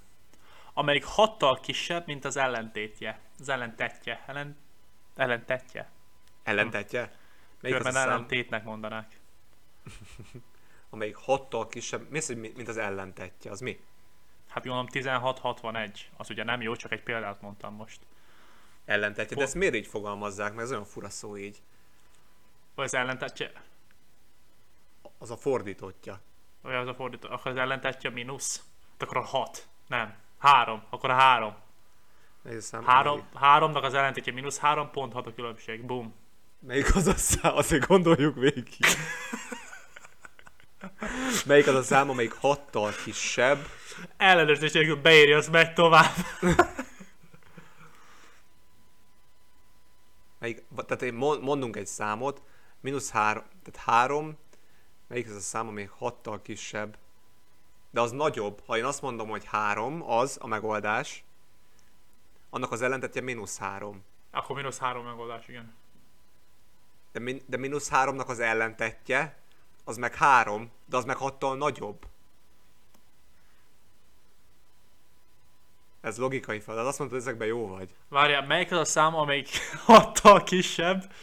amelyik 0.73 1.05
hattal 1.05 1.59
kisebb, 1.59 2.05
mint 2.05 2.25
az 2.25 2.37
ellentétje? 2.37 3.19
Az 3.39 3.49
ellentetje. 3.49 4.23
Ellen... 4.27 4.57
Ellentetje. 5.15 5.89
Ellentetje? 6.43 6.99
Melyik 7.61 7.77
az 7.77 7.83
Körben 7.83 8.01
szám, 8.01 8.09
ellentétnek 8.09 8.63
mondanák. 8.63 9.19
amelyik 10.89 11.15
hattal 11.15 11.67
kisebb, 11.67 12.09
mi 12.09 12.17
az, 12.17 12.27
mint 12.27 12.67
az 12.67 12.77
ellentetje, 12.77 13.51
az 13.51 13.59
mi? 13.59 13.79
Hát 14.47 14.63
gondolom 14.63 14.87
16-61. 14.91 15.99
Az 16.17 16.29
ugye 16.29 16.43
nem 16.43 16.61
jó, 16.61 16.75
csak 16.75 16.91
egy 16.91 17.03
példát 17.03 17.41
mondtam 17.41 17.73
most. 17.73 17.99
Ellentetje, 18.85 19.37
de 19.37 19.43
ezt 19.43 19.55
miért 19.55 19.75
így 19.75 19.87
fogalmazzák, 19.87 20.53
mert 20.53 20.63
ez 20.63 20.71
olyan 20.71 20.85
fura 20.85 21.09
szó 21.09 21.37
így. 21.37 21.61
Vagy 22.77 22.85
az 22.85 22.93
ellentetje? 22.93 23.51
Az 25.17 25.31
a 25.31 25.37
fordítottja. 25.37 26.19
Vagy 26.61 26.73
az 26.73 26.87
a 26.87 26.93
fordító? 26.93 27.27
Akkor 27.31 27.51
az 27.51 27.57
ellentetje 27.57 28.09
mínusz? 28.09 28.61
Hát 28.91 29.01
Akkor 29.01 29.17
a 29.17 29.21
6. 29.21 29.67
Nem. 29.87 30.15
3. 30.37 30.83
Akkor 30.89 31.09
a 31.09 31.13
3. 31.13 31.55
Nehéz 32.41 32.65
szám. 32.65 32.85
3 32.85 33.27
háromnak 33.33 33.83
az 33.83 33.93
ellentetje 33.93 34.33
mínusz 34.33 34.57
3 34.57 34.91
pont 34.91 35.13
6 35.13 35.27
a 35.27 35.33
különbség. 35.33 35.85
Bum. 35.85 36.13
Melyik 36.59 36.95
az 36.95 37.07
a 37.07 37.15
szám? 37.15 37.55
Azért 37.55 37.87
gondoljuk 37.87 38.35
végig. 38.35 38.67
Melyik 41.45 41.67
az 41.67 41.75
a 41.75 41.83
szám, 41.83 42.09
amelyik 42.09 42.33
hattal 42.33 42.91
kisebb? 43.03 43.65
Ellenőrzés 44.17 44.71
nélkül 44.71 45.01
beírja, 45.01 45.37
az 45.37 45.49
megy 45.49 45.73
tovább. 45.73 46.15
Melyik, 50.39 50.63
tehát 50.75 51.01
én 51.01 51.13
mon- 51.13 51.41
mondunk 51.41 51.75
egy 51.75 51.87
számot, 51.87 52.41
mínusz 52.79 53.11
három, 53.11 53.43
tehát 53.63 53.89
három, 53.89 54.37
melyik 55.07 55.29
az 55.29 55.35
a 55.35 55.39
szám, 55.39 55.67
amelyik 55.67 55.89
hattal 55.89 56.41
kisebb? 56.41 56.97
De 57.89 58.01
az 58.01 58.11
nagyobb. 58.11 58.61
Ha 58.65 58.77
én 58.77 58.85
azt 58.85 59.01
mondom, 59.01 59.29
hogy 59.29 59.45
három, 59.45 60.03
az 60.09 60.37
a 60.41 60.47
megoldás, 60.47 61.23
annak 62.49 62.71
az 62.71 62.81
ellentetje 62.81 63.21
mínusz 63.21 63.57
három. 63.57 64.03
Akkor 64.31 64.55
mínusz 64.55 64.77
3 64.77 65.05
megoldás, 65.05 65.47
igen. 65.47 65.75
De, 67.11 67.19
min- 67.19 67.43
de 67.45 67.57
mínusz 67.57 67.89
háromnak 67.89 68.29
az 68.29 68.39
ellentetje, 68.39 69.37
az 69.83 69.97
meg 69.97 70.15
három, 70.15 70.71
de 70.85 70.97
az 70.97 71.05
meg 71.05 71.15
hattal 71.15 71.57
nagyobb. 71.57 72.05
Ez 76.01 76.17
logikai 76.17 76.59
feladat. 76.59 76.87
Azt 76.87 76.99
mondtad, 76.99 77.19
ezekben 77.19 77.47
jó 77.47 77.67
vagy. 77.67 77.95
Várjál, 78.09 78.45
melyik 78.45 78.71
az 78.71 78.77
a 78.77 78.85
szám, 78.85 79.15
amelyik 79.15 79.49
6 79.85 80.43
kisebb, 80.43 81.13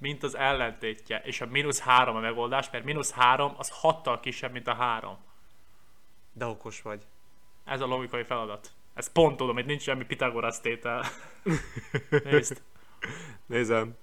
mint 0.00 0.22
az 0.22 0.36
ellentétje, 0.36 1.18
és 1.24 1.40
a 1.40 1.46
mínusz 1.46 1.80
3 1.80 2.16
a 2.16 2.20
megoldás, 2.20 2.70
mert 2.70 2.84
mínusz 2.84 3.12
3 3.12 3.54
az 3.56 3.68
6 3.68 4.20
kisebb, 4.20 4.52
mint 4.52 4.66
a 4.66 4.74
3. 4.74 5.16
De 6.32 6.46
okos 6.46 6.82
vagy. 6.82 7.02
Ez 7.64 7.80
a 7.80 7.86
logikai 7.86 8.22
feladat. 8.22 8.70
Ez 8.94 9.12
pont 9.12 9.36
tudom, 9.36 9.58
itt 9.58 9.66
nincs 9.66 9.82
semmi 9.82 10.04
Pitagorasz 10.04 10.60
tétel. 10.60 11.04
Nézd. 12.24 12.62
Nézem. 13.46 13.96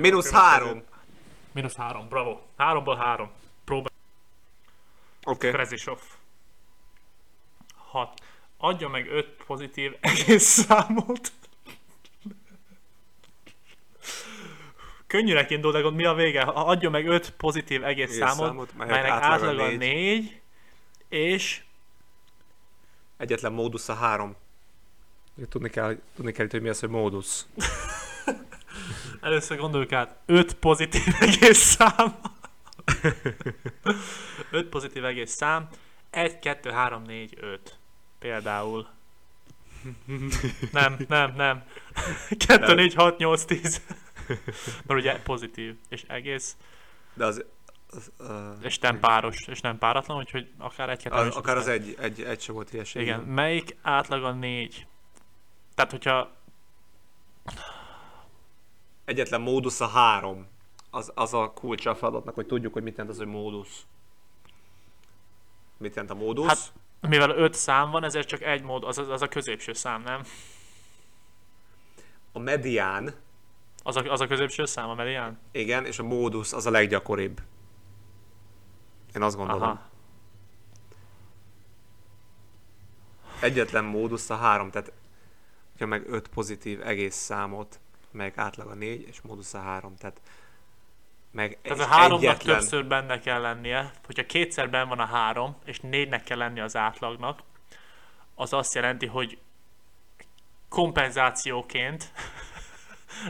Mínusz 0.00 0.30
három. 0.30 0.82
Mínusz 1.52 1.76
3, 1.76 2.08
bravo. 2.08 2.40
3-ból 2.58 2.96
3. 2.98 3.30
Próbál. 3.64 3.92
Oké. 5.22 5.48
Okay. 5.48 5.50
Krezisov. 5.50 6.00
6. 7.74 8.20
Adja 8.56 8.88
meg 8.88 9.08
5 9.08 9.44
pozitív 9.46 9.96
egész 10.00 10.44
számot. 10.44 11.32
Könnyűnek 15.10 15.50
indul, 15.50 15.72
de 15.72 15.80
gond 15.80 15.96
mi 15.96 16.04
a 16.04 16.14
vége? 16.14 16.40
Adja 16.42 16.90
meg 16.90 17.06
5 17.06 17.30
pozitív 17.30 17.84
egész, 17.84 18.04
Egész 18.04 18.18
számot, 18.18 18.46
számot, 18.46 18.76
melynek 18.76 19.10
átlaga 19.10 19.26
átlaga 19.26 19.66
négy. 19.66 19.78
4, 19.78 20.40
és 21.08 21.62
Egyetlen 23.16 23.52
módusz 23.52 23.88
a 23.88 23.94
három. 23.94 24.36
Tudni 25.48 25.70
kell, 25.70 25.96
tudni 26.16 26.32
kell 26.32 26.44
itt, 26.44 26.50
hogy 26.50 26.62
mi 26.62 26.68
az, 26.68 26.80
hogy 26.80 26.88
módusz. 26.88 27.46
először 29.20 29.58
gondoljuk 29.58 29.92
át, 29.92 30.16
5 30.26 30.54
pozitív 30.66 31.14
egész 31.20 31.58
szám. 31.58 32.20
5 34.50 34.68
pozitív 34.68 35.04
egész 35.04 35.32
szám, 35.32 35.68
1, 36.10 36.38
2, 36.38 36.70
3, 36.70 37.02
4, 37.02 37.36
5. 37.40 37.78
Például. 38.18 38.88
Nem, 40.72 40.96
nem, 41.08 41.32
nem. 41.36 41.64
2, 42.46 42.66
Nem. 42.66 42.76
4, 42.76 42.94
6, 42.94 43.18
8, 43.18 43.44
10. 43.44 43.80
Mert 44.86 45.00
ugye 45.00 45.22
pozitív, 45.22 45.76
és 45.88 46.04
egész, 46.06 46.56
De 47.14 47.24
az... 47.24 47.44
az 47.90 48.10
uh, 48.18 48.64
és 48.64 48.78
nem 48.78 49.00
páros, 49.00 49.46
és 49.46 49.60
nem 49.60 49.78
páratlan, 49.78 50.16
úgyhogy 50.16 50.50
akár 50.58 50.90
egy, 50.90 51.06
az, 51.10 51.36
akár 51.36 51.56
az 51.56 51.68
egy, 51.68 51.96
egy, 51.98 52.22
egy 52.22 52.40
se 52.40 52.52
volt 52.52 52.70
hülyeség. 52.70 53.02
Igen, 53.02 53.20
melyik 53.20 53.76
átlaga 53.82 54.32
4? 54.32 54.86
Tehát, 55.74 55.90
hogyha 55.90 56.38
Egyetlen 59.04 59.40
módusz 59.40 59.80
a 59.80 59.86
három. 59.86 60.46
Az, 60.90 61.12
az 61.14 61.34
a 61.34 61.52
kulcsa 61.52 61.90
a 61.90 61.94
feladatnak, 61.94 62.34
hogy 62.34 62.46
tudjuk, 62.46 62.72
hogy 62.72 62.82
mit 62.82 62.96
jelent 62.96 63.14
az, 63.14 63.18
hogy 63.18 63.32
módusz. 63.32 63.86
Mit 65.76 65.94
jelent 65.94 66.10
a 66.12 66.14
módusz? 66.14 66.46
Hát- 66.46 66.72
mivel 67.08 67.30
5 67.30 67.54
szám 67.54 67.90
van, 67.90 68.04
ezért 68.04 68.28
csak 68.28 68.42
egy 68.42 68.62
mód, 68.62 68.84
az, 68.84 68.98
az 68.98 69.22
a 69.22 69.28
középső 69.28 69.72
szám, 69.72 70.02
nem? 70.02 70.22
a 72.32 72.38
medián, 72.38 73.14
Az 73.82 73.96
a, 73.96 74.00
az 74.00 74.20
a 74.20 74.26
középső 74.26 74.64
szám, 74.64 74.88
a 74.88 74.94
medián? 74.94 75.38
igen, 75.52 75.86
és 75.86 75.98
a 75.98 76.02
módusz 76.02 76.52
az 76.52 76.66
a 76.66 76.70
leggyakoribb. 76.70 77.40
Én 79.14 79.22
azt 79.22 79.36
gondolom. 79.36 79.62
Aha. 79.62 79.88
Egyetlen 83.40 83.84
módusz 83.84 84.30
a 84.30 84.36
három, 84.36 84.70
tehát 84.70 84.92
ha 85.78 85.86
meg 85.86 86.08
öt 86.08 86.28
pozitív 86.28 86.86
egész 86.86 87.14
számot, 87.14 87.80
meg 88.10 88.32
átlaga 88.36 88.74
négy, 88.74 89.06
és 89.08 89.20
módusz 89.20 89.54
a 89.54 89.60
három, 89.60 89.96
tehát 89.96 90.20
meg 91.30 91.58
Tehát 91.62 91.78
a 91.78 91.86
háromnak 91.86 92.22
egyetlen, 92.22 92.58
többször 92.58 92.86
benne 92.86 93.18
kell 93.18 93.40
lennie, 93.40 93.90
hogyha 94.04 94.26
kétszer 94.26 94.70
benne 94.70 94.84
van 94.84 94.98
a 94.98 95.04
három, 95.04 95.56
és 95.64 95.80
négynek 95.80 96.24
kell 96.24 96.38
lennie 96.38 96.62
az 96.62 96.76
átlagnak, 96.76 97.40
az 98.34 98.52
azt 98.52 98.74
jelenti, 98.74 99.06
hogy 99.06 99.38
kompenzációként 100.68 102.12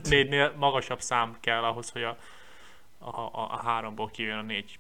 négynél 0.03 0.53
magasabb 0.57 1.01
szám 1.01 1.37
kell 1.41 1.65
ahhoz, 1.65 1.91
hogy 1.91 2.03
a, 2.03 2.17
a, 2.99 3.21
a, 3.21 3.53
a 3.53 3.61
háromból 3.65 4.11
kijön 4.11 4.39
a 4.39 4.43
négy 4.43 4.79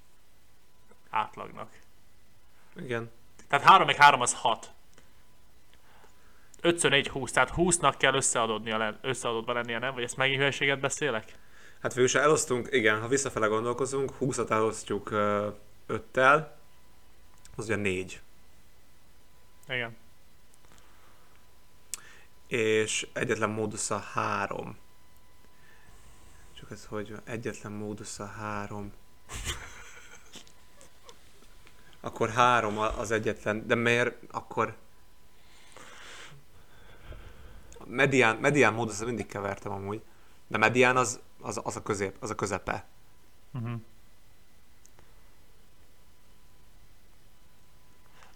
átlagnak. 1.11 1.79
Igen. 2.77 3.11
Tehát 3.49 3.67
3 3.67 3.87
meg 3.87 3.97
3 3.97 4.21
az 4.21 4.35
6. 4.35 4.71
5 6.61 6.89
4 6.89 7.09
20, 7.09 7.33
tehát 7.33 7.53
20-nak 7.57 7.95
kell 7.99 8.15
összeadódnia, 8.15 8.99
összeadódva 9.01 9.53
lennie, 9.53 9.79
nem? 9.79 9.95
Vagy 9.95 10.03
ezt 10.03 10.17
megint 10.17 10.39
hülyeséget 10.39 10.81
beszélek? 10.81 11.25
Hát 11.83 11.95
végül 11.95 12.05
is 12.05 12.15
elosztunk, 12.15 12.69
igen, 12.71 13.01
ha 13.01 13.09
visszafele 13.09 13.47
gondolkozunk, 13.47 14.13
20-at 14.21 14.51
elosztjuk 14.51 15.09
5-tel, 15.89 16.47
az 17.57 17.65
ugye 17.65 17.77
4. 17.77 18.21
Igen. 19.69 19.97
És 22.47 23.09
egyetlen 23.13 23.51
módusz 23.51 23.91
a 23.91 23.99
3. 23.99 24.77
Csak 26.71 26.79
ez 26.79 26.87
hogy 26.87 27.15
egyetlen 27.25 27.73
módusz 27.73 28.19
a 28.19 28.27
3. 28.27 28.93
Akkor 32.01 32.31
3 32.31 32.79
az 32.79 33.11
egyetlen, 33.11 33.67
de 33.67 33.75
miért 33.75 34.33
akkor... 34.33 34.77
A 37.79 37.85
Medián, 37.87 38.37
medián 38.37 38.75
módusz 38.75 39.05
mindig 39.05 39.27
kevertem 39.27 39.73
amúgy. 39.73 40.03
De 40.47 40.59
medián 40.59 40.97
az, 40.97 41.21
az, 41.41 41.61
az 41.65 41.77
a 41.77 41.83
közép, 41.83 42.17
az 42.21 42.31
a 42.31 42.35
közepe. 42.35 42.85
Uh-huh. 43.53 43.81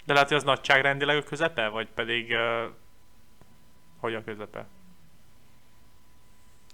De 0.05 0.13
lehet, 0.13 0.29
hogy 0.29 0.37
az 0.37 0.45
nagyságrendileg 0.45 1.17
a 1.17 1.23
közepe, 1.23 1.69
vagy 1.69 1.91
pedig 1.91 2.31
uh, 2.31 2.71
hogy 3.99 4.15
a 4.15 4.25
közepe? 4.25 4.67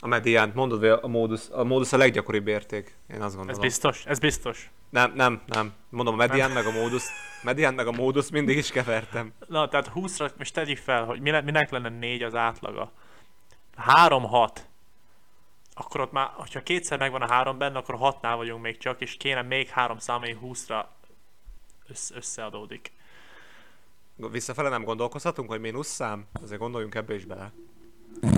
A 0.00 0.06
mediánt 0.06 0.54
mondod, 0.54 0.78
hogy 0.78 0.88
a 0.88 1.06
módusz, 1.06 1.48
a 1.52 1.64
módusz 1.64 1.92
a 1.92 1.96
leggyakoribb 1.96 2.46
érték. 2.48 2.94
Én 3.10 3.16
azt 3.16 3.24
Ez 3.24 3.34
gondolom. 3.36 3.60
biztos? 3.60 4.04
Ez 4.06 4.18
biztos. 4.18 4.70
Nem, 4.90 5.12
nem, 5.14 5.42
nem. 5.46 5.72
Mondom, 5.88 6.14
a 6.14 6.16
medián 6.16 6.50
meg 6.50 6.66
a 6.66 6.70
módusz. 6.70 7.08
Medián 7.42 7.74
meg 7.74 7.86
a 7.86 7.92
módusz 7.92 8.30
mindig 8.30 8.56
is 8.56 8.70
kevertem. 8.70 9.32
Na, 9.48 9.68
tehát 9.68 9.90
20-ra, 9.94 10.30
most 10.38 10.54
tegyük 10.54 10.78
fel, 10.78 11.04
hogy 11.04 11.20
minek 11.20 11.70
lenne 11.70 11.88
4 11.88 12.22
az 12.22 12.34
átlaga. 12.34 12.92
3-6. 13.86 14.48
Akkor 15.74 16.00
ott 16.00 16.12
már, 16.12 16.30
hogyha 16.34 16.62
kétszer 16.62 16.98
megvan 16.98 17.22
a 17.22 17.26
3 17.32 17.58
benne, 17.58 17.78
akkor 17.78 17.96
6-nál 18.00 18.34
vagyunk 18.36 18.62
még 18.62 18.78
csak, 18.78 19.00
és 19.00 19.16
kéne 19.16 19.42
még 19.42 19.68
3 19.68 19.98
szám, 19.98 20.16
ami 20.16 20.36
20-ra 20.42 20.84
össze- 21.88 22.16
összeadódik. 22.16 22.92
Visszafele 24.16 24.68
nem 24.68 24.84
gondolkozhatunk, 24.84 25.48
hogy 25.50 25.60
mínusz 25.60 25.88
szám? 25.88 26.26
Azért 26.42 26.60
gondoljunk 26.60 26.94
ebbe 26.94 27.14
is 27.14 27.24
bele. 27.24 27.52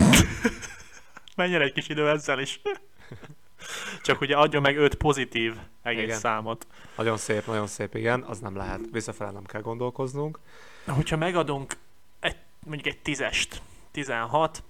Menjen 1.37 1.61
egy 1.61 1.73
kis 1.73 1.89
idő 1.89 2.09
ezzel 2.09 2.39
is. 2.39 2.61
Csak 4.03 4.21
ugye 4.21 4.37
adjon 4.37 4.63
meg 4.63 4.77
5 4.77 4.95
pozitív 4.95 5.57
egész 5.83 6.03
Igen. 6.03 6.19
számot. 6.19 6.67
Nagyon 6.97 7.17
szép, 7.17 7.47
nagyon 7.47 7.67
szép, 7.67 7.95
igen. 7.95 8.23
Az 8.23 8.39
nem 8.39 8.57
lehet. 8.57 8.81
Visszafele 8.93 9.31
nem 9.31 9.45
kell 9.45 9.61
gondolkoznunk. 9.61 10.39
Hogyha 10.87 11.17
megadunk 11.17 11.77
egy, 12.21 12.37
mondjuk 12.65 12.95
egy 12.95 13.03
tízest, 13.03 13.63
16, 13.91 14.63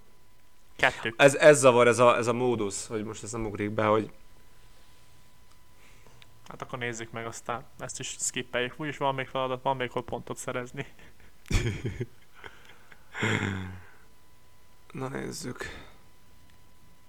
2, 0.75 1.13
Ez, 1.17 1.35
ez 1.35 1.59
zavar, 1.59 1.87
ez 1.87 1.99
a, 1.99 2.17
ez 2.17 2.27
a 2.27 2.33
módusz, 2.33 2.87
hogy 2.87 3.03
most 3.03 3.23
ez 3.23 3.31
nem 3.31 3.45
ugrik 3.45 3.71
be, 3.71 3.83
hogy 3.85 4.11
hát 6.47 6.61
akkor 6.61 6.79
nézzük 6.79 7.11
meg 7.11 7.25
aztán, 7.25 7.65
ezt 7.79 7.99
is 7.99 8.15
skippeljük. 8.19 8.73
Úgyis 8.77 8.97
van 8.97 9.15
még 9.15 9.27
feladat, 9.27 9.61
van 9.61 9.75
még 9.75 9.91
hol 9.91 10.03
pontot 10.03 10.37
szerezni. 10.37 10.85
Na 14.91 15.07
nézzük. 15.07 15.91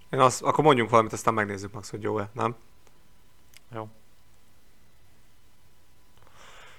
Én 0.09 0.19
azt, 0.19 0.41
akkor 0.41 0.63
mondjunk 0.63 0.89
valamit, 0.89 1.13
aztán 1.13 1.33
megnézzük 1.33 1.73
max, 1.73 1.89
hogy 1.89 2.01
jó-e, 2.01 2.29
nem? 2.33 2.55
Jó. 3.71 3.87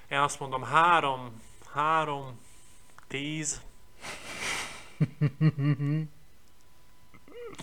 Én 0.08 0.18
azt 0.18 0.40
mondom, 0.40 0.62
három, 0.62 1.42
három, 1.72 2.40
tíz, 3.08 3.62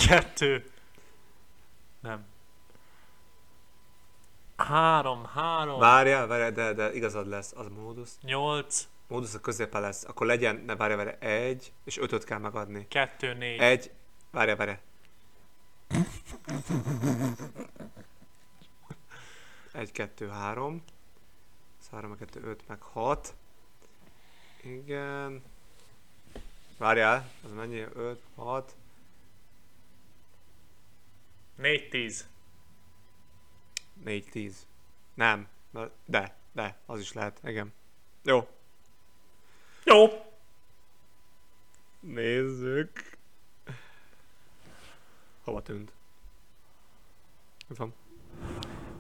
kettő, 0.08 0.72
nem. 2.00 2.26
Három, 4.58 5.26
három, 5.26 5.80
Várjál, 5.80 6.28
várjál, 6.28 6.52
de, 6.52 6.74
de 6.74 6.94
igazad 6.94 7.28
lesz, 7.28 7.54
az 7.56 7.68
módusz. 7.68 8.18
nyolc, 8.22 8.88
Módusz 9.08 9.34
a 9.34 9.40
középe 9.40 9.80
lesz, 9.80 10.04
akkor 10.04 10.28
legyen, 10.28 10.56
ne 10.66 10.76
várjál, 10.76 10.98
várjál, 10.98 11.18
egy, 11.20 11.74
és 11.84 11.98
ötöt 11.98 12.24
kell 12.24 12.38
megadni. 12.40 12.88
kettő, 12.88 13.34
négy. 13.34 13.60
Egy, 13.60 13.92
várjál, 14.32 14.56
várjál. 14.56 14.80
Egy, 19.74 19.92
kettő, 19.92 20.28
három. 20.28 20.84
Ez 21.80 21.90
három, 21.90 22.18
kettő, 22.18 22.42
öt, 22.42 22.68
meg 22.68 22.82
hat. 22.82 23.36
Igen. 24.62 25.44
Várjál, 26.78 27.32
az 27.44 27.52
mennyi? 27.52 27.80
Öt, 27.94 28.22
hat. 28.36 28.76
Négy, 31.56 31.90
tíz. 31.90 32.28
Négy, 34.04 34.30
tíz. 34.30 34.66
Nem, 35.14 35.48
na, 35.70 35.90
de, 36.06 36.36
de, 36.52 36.78
az 36.86 37.00
is 37.00 37.14
lehet, 37.14 37.40
igen. 37.44 37.74
Jó, 38.22 38.48
Jó. 39.84 40.08
nézzük. 42.00 43.18
Hova 45.44 45.62
tűnt? 45.62 45.92
Itt 47.70 47.78
van. 47.78 47.94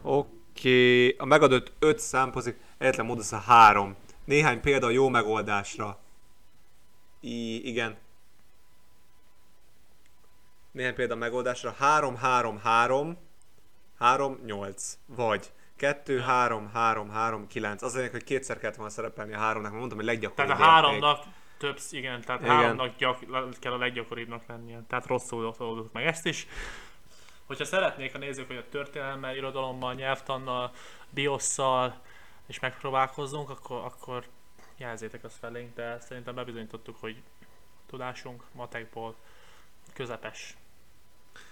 Oké, 0.01 1.15
a 1.15 1.25
megadott 1.25 1.71
öt 1.79 1.99
számpozik, 1.99 2.59
egyetlen 2.77 3.05
módusz 3.05 3.31
a 3.31 3.37
három. 3.37 3.95
Néhány 4.25 4.61
példa 4.61 4.85
a 4.87 4.89
jó 4.89 5.09
megoldásra. 5.09 5.99
I, 7.19 7.67
igen. 7.67 7.97
Néhány 10.71 10.95
példa 10.95 11.13
a 11.13 11.17
megoldásra. 11.17 11.71
3, 11.71 12.15
3, 12.15 12.57
3, 12.57 13.17
3, 13.97 14.39
8. 14.45 14.97
Vagy 15.05 15.51
2, 15.75 16.19
3, 16.19 16.69
3, 16.73 17.09
3, 17.09 17.47
9. 17.47 17.81
Az 17.81 17.95
lényeg, 17.95 18.11
hogy 18.11 18.23
kétszer 18.23 18.59
kellett 18.59 18.75
volna 18.75 18.91
szerepelni 18.91 19.33
a 19.33 19.37
háromnak, 19.37 19.71
mert 19.71 19.75
mondtam, 19.75 19.97
hogy 19.97 20.07
leggyakoribb 20.07 20.47
Tehát 20.47 20.61
a 20.61 20.65
háromnak 20.65 21.23
több, 21.63 21.79
igen, 21.91 22.21
tehát 22.21 22.41
Igen. 22.41 22.55
háromnak 22.55 22.95
gyak, 22.97 23.19
kell 23.59 23.71
a 23.71 23.77
leggyakoribbnak 23.77 24.43
lennie. 24.47 24.81
Tehát 24.87 25.05
rosszul 25.05 25.45
oldottuk 25.57 25.91
meg 25.93 26.05
ezt 26.05 26.25
is. 26.25 26.47
Hogyha 27.45 27.65
szeretnék 27.65 28.15
a 28.15 28.17
nézők, 28.17 28.47
hogy 28.47 28.55
a 28.57 28.69
történelemmel, 28.69 29.35
irodalommal, 29.35 29.93
nyelvtannal, 29.93 30.71
biosszal 31.09 32.01
és 32.47 32.59
megpróbálkozzunk, 32.59 33.49
akkor, 33.49 33.77
akkor 33.83 34.25
jelzétek 34.77 35.23
azt 35.23 35.37
felénk, 35.37 35.75
de 35.75 35.99
szerintem 35.99 36.35
bebizonyítottuk, 36.35 36.97
hogy 36.99 37.21
tudásunk 37.85 38.43
matekból 38.51 39.15
közepes. 39.93 40.57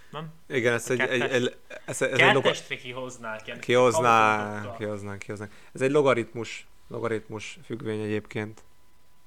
Nem? 0.09 0.33
Igen, 0.47 0.73
ez 0.73 0.89
A 0.89 0.93
egy, 0.93 0.99
egy, 0.99 1.21
egy, 1.21 1.57
ez, 1.85 2.01
ez 2.01 2.19
egy 2.19 2.33
loga- 2.33 2.67
kihoznák. 2.67 3.47
ilyen 3.47 3.59
kihoznánk, 3.59 4.41
alapotottal. 4.41 4.77
kihoznánk, 4.77 5.19
kihoznánk. 5.19 5.51
Ez 5.73 5.81
egy 5.81 5.91
logaritmus, 5.91 6.67
logaritmus 6.87 7.59
függvény 7.65 8.01
egyébként. 8.01 8.63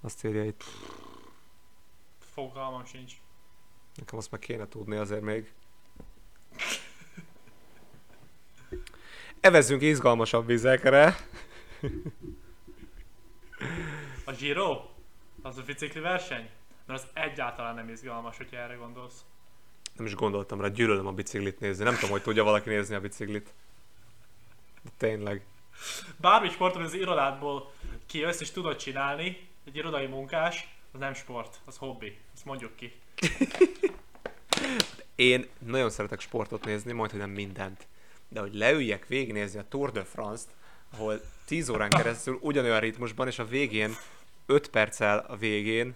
Azt 0.05 0.25
írja 0.25 0.45
itt. 0.45 0.65
Fogalmam 2.19 2.85
sincs. 2.85 3.13
Nekem 3.95 4.19
azt 4.19 4.31
meg 4.31 4.41
kéne 4.41 4.69
tudni 4.69 4.97
azért 4.97 5.23
még. 5.23 5.53
Evezzünk 9.41 9.83
izgalmasabb 9.83 10.47
vizekre. 10.47 11.17
A 14.25 14.33
Giro? 14.33 14.89
Az 15.43 15.59
a 15.59 15.63
bicikli 15.63 16.01
verseny? 16.01 16.51
Mert 16.87 17.03
az 17.03 17.09
egyáltalán 17.13 17.75
nem 17.75 17.89
izgalmas, 17.89 18.37
hogyha 18.37 18.57
erre 18.57 18.75
gondolsz. 18.75 19.25
Nem 19.97 20.07
is 20.07 20.15
gondoltam 20.15 20.61
rá, 20.61 20.69
gyűlölöm 20.69 21.07
a 21.07 21.13
biciklit 21.13 21.61
nézni. 21.61 21.85
Nem 21.85 21.95
tudom, 21.95 22.11
hogy 22.11 22.23
tudja 22.23 22.45
valaki 22.45 22.69
nézni 22.69 22.95
a 22.95 23.01
biciklit. 23.01 23.55
De 24.83 24.91
tényleg. 24.97 25.47
Bármi 26.17 26.49
sport, 26.49 26.75
amit 26.75 26.87
az 26.87 26.95
irodádból 26.95 27.73
kijössz 28.07 28.41
és 28.41 28.51
tudod 28.51 28.77
csinálni, 28.77 29.53
egy 29.65 29.77
irodai 29.77 30.07
munkás, 30.07 30.77
az 30.93 31.01
nem 31.01 31.15
sport, 31.15 31.61
az 31.65 31.77
hobbi. 31.77 32.19
Ezt 32.35 32.45
mondjuk 32.45 32.77
ki. 32.77 32.93
Én 35.15 35.49
nagyon 35.59 35.91
szeretek 35.91 36.21
sportot 36.21 36.65
nézni, 36.65 36.93
majd 36.93 37.11
hogy 37.11 37.21
nem 37.21 37.31
mindent. 37.31 37.87
De 38.29 38.41
hogy 38.41 38.55
leüljek 38.55 39.07
végignézni 39.07 39.59
a 39.59 39.69
Tour 39.69 39.93
de 39.93 40.05
France-t, 40.05 40.49
ahol 40.93 41.21
10 41.47 41.69
órán 41.69 41.91
keresztül 41.91 42.39
ugyanolyan 42.41 42.81
ritmusban, 42.81 43.27
és 43.27 43.39
a 43.39 43.45
végén 43.45 43.97
5 44.47 44.69
perccel 44.69 45.25
a 45.29 45.37
végén, 45.37 45.95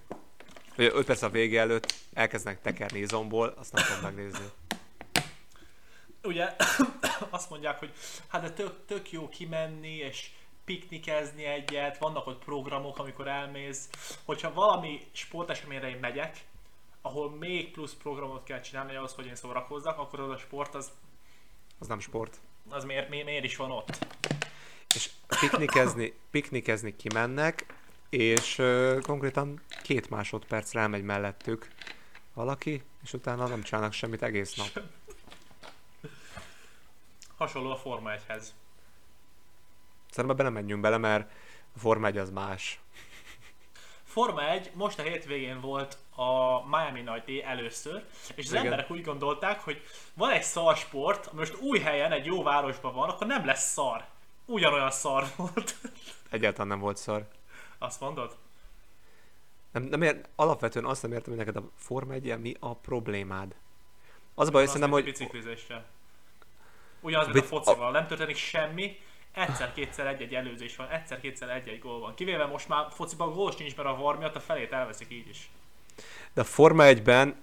vagy 0.77 0.91
5 0.95 1.07
perc 1.07 1.23
a 1.23 1.29
vége 1.29 1.61
előtt 1.61 1.95
elkezdenek 2.13 2.61
tekerni 2.61 2.99
izomból, 2.99 3.55
azt 3.57 3.73
nem 3.73 3.85
tudom 3.85 4.03
megnézni. 4.03 4.47
Ugye 6.23 6.57
azt 7.31 7.51
mondják, 7.51 7.79
hogy 7.79 7.93
hát 8.29 8.43
de 8.43 8.51
tök, 8.51 8.75
tök 8.87 9.13
jó 9.13 9.29
kimenni 9.29 9.97
és 9.97 10.31
piknikezni 10.69 11.45
egyet, 11.45 11.99
vannak 11.99 12.27
ott 12.27 12.45
programok, 12.45 12.99
amikor 12.99 13.29
elmész. 13.29 13.89
Hogyha 14.25 14.53
valami 14.53 15.01
sporteseményre 15.13 15.89
én 15.89 15.99
megyek, 16.01 16.45
ahol 17.03 17.31
még 17.31 17.71
plusz 17.71 17.95
programot 17.95 18.45
kell 18.45 18.61
csinálni 18.61 18.95
ahhoz, 18.97 19.13
hogy 19.15 19.27
én 19.27 19.35
szórakozzak, 19.35 19.99
akkor 19.99 20.21
az 20.21 20.31
a 20.31 20.37
sport 20.37 20.75
az, 20.75 20.91
Az 21.79 21.87
nem 21.87 22.01
sport. 22.01 22.37
az 22.69 22.85
miért, 22.85 23.09
miért, 23.09 23.25
miért 23.27 23.45
is 23.45 23.57
van 23.57 23.71
ott? 23.71 24.07
És 24.95 25.11
piknikezni, 25.41 26.19
piknikezni 26.31 26.97
kimennek, 26.97 27.67
és 28.09 28.59
ö, 28.59 28.99
konkrétan 29.03 29.61
két 29.83 30.11
másodpercre 30.11 30.81
elmegy 30.81 31.03
mellettük 31.03 31.69
valaki, 32.35 32.83
és 33.03 33.13
utána 33.13 33.47
nem 33.47 33.63
csinálnak 33.63 33.93
semmit 33.93 34.23
egész 34.23 34.55
nap. 34.55 34.83
Hasonló 37.37 37.71
a 37.71 37.77
Forma 37.77 38.11
1-hez. 38.11 38.43
Szerintem 40.11 40.45
nem 40.45 40.53
menjünk 40.53 40.81
bele, 40.81 40.97
mert 40.97 41.31
a 41.75 41.79
Forma 41.79 42.07
1 42.07 42.19
az 42.19 42.31
más. 42.31 42.81
Forma 44.05 44.49
1 44.51 44.71
most 44.75 44.99
a 44.99 45.03
hétvégén 45.03 45.61
volt 45.61 45.99
a 46.15 46.63
Miami 46.69 47.01
Nagy 47.01 47.43
először, 47.47 48.05
és 48.35 48.45
az 48.45 48.51
Igen. 48.51 48.65
emberek 48.65 48.91
úgy 48.91 49.03
gondolták, 49.03 49.61
hogy 49.61 49.83
van 50.15 50.31
egy 50.31 50.43
szar 50.43 50.77
sport, 50.77 51.27
ami 51.27 51.39
most 51.39 51.61
új 51.61 51.79
helyen, 51.79 52.13
egy 52.13 52.25
jó 52.25 52.43
városban 52.43 52.95
van, 52.95 53.09
akkor 53.09 53.27
nem 53.27 53.45
lesz 53.45 53.73
szar. 53.73 54.05
Ugyanolyan 54.47 54.91
szar 54.91 55.27
volt. 55.37 55.77
Egyáltalán 56.31 56.67
nem 56.67 56.79
volt 56.79 56.97
szar. 56.97 57.29
Azt 57.79 58.01
mondod? 58.01 58.37
Nem, 59.73 59.83
nem 59.83 60.03
ér, 60.03 60.21
alapvetően 60.37 60.85
azt 60.85 61.03
nem 61.03 61.13
értem, 61.13 61.37
hogy 61.37 61.47
neked 61.47 61.57
a 61.57 61.71
Forma 61.77 62.13
1 62.13 62.39
mi 62.39 62.55
a 62.61 62.75
problémád. 62.75 63.55
Az 64.35 64.49
a 64.49 64.51
baj, 64.51 64.63
Azt, 64.63 64.73
szerintem, 64.73 64.95
hogy 64.95 65.05
biciklizéssel. 65.05 65.85
Ugyanaz, 67.01 67.27
mint 67.27 67.39
a 67.39 67.43
focival, 67.43 67.91
nem 67.91 68.07
történik 68.07 68.37
semmi, 68.37 68.99
egyszer-kétszer 69.33 70.07
egy-egy 70.07 70.35
előzés 70.35 70.77
van, 70.77 70.89
egyszer-kétszer 70.89 71.49
egy-egy 71.49 71.79
gól 71.79 72.01
van. 72.01 72.15
Kivéve 72.15 72.47
most 72.47 72.69
már 72.69 72.87
fociban 72.91 73.33
gól 73.33 73.53
sincs, 73.53 73.77
mert 73.77 73.89
a 73.89 73.97
var 73.97 74.19
miatt 74.19 74.37
a 74.37 74.41
felét 74.41 74.73
elveszik 74.73 75.11
így 75.11 75.29
is. 75.29 75.51
de 76.33 76.41
a 76.41 76.45
Forma 76.45 76.85
1-ben 76.87 77.37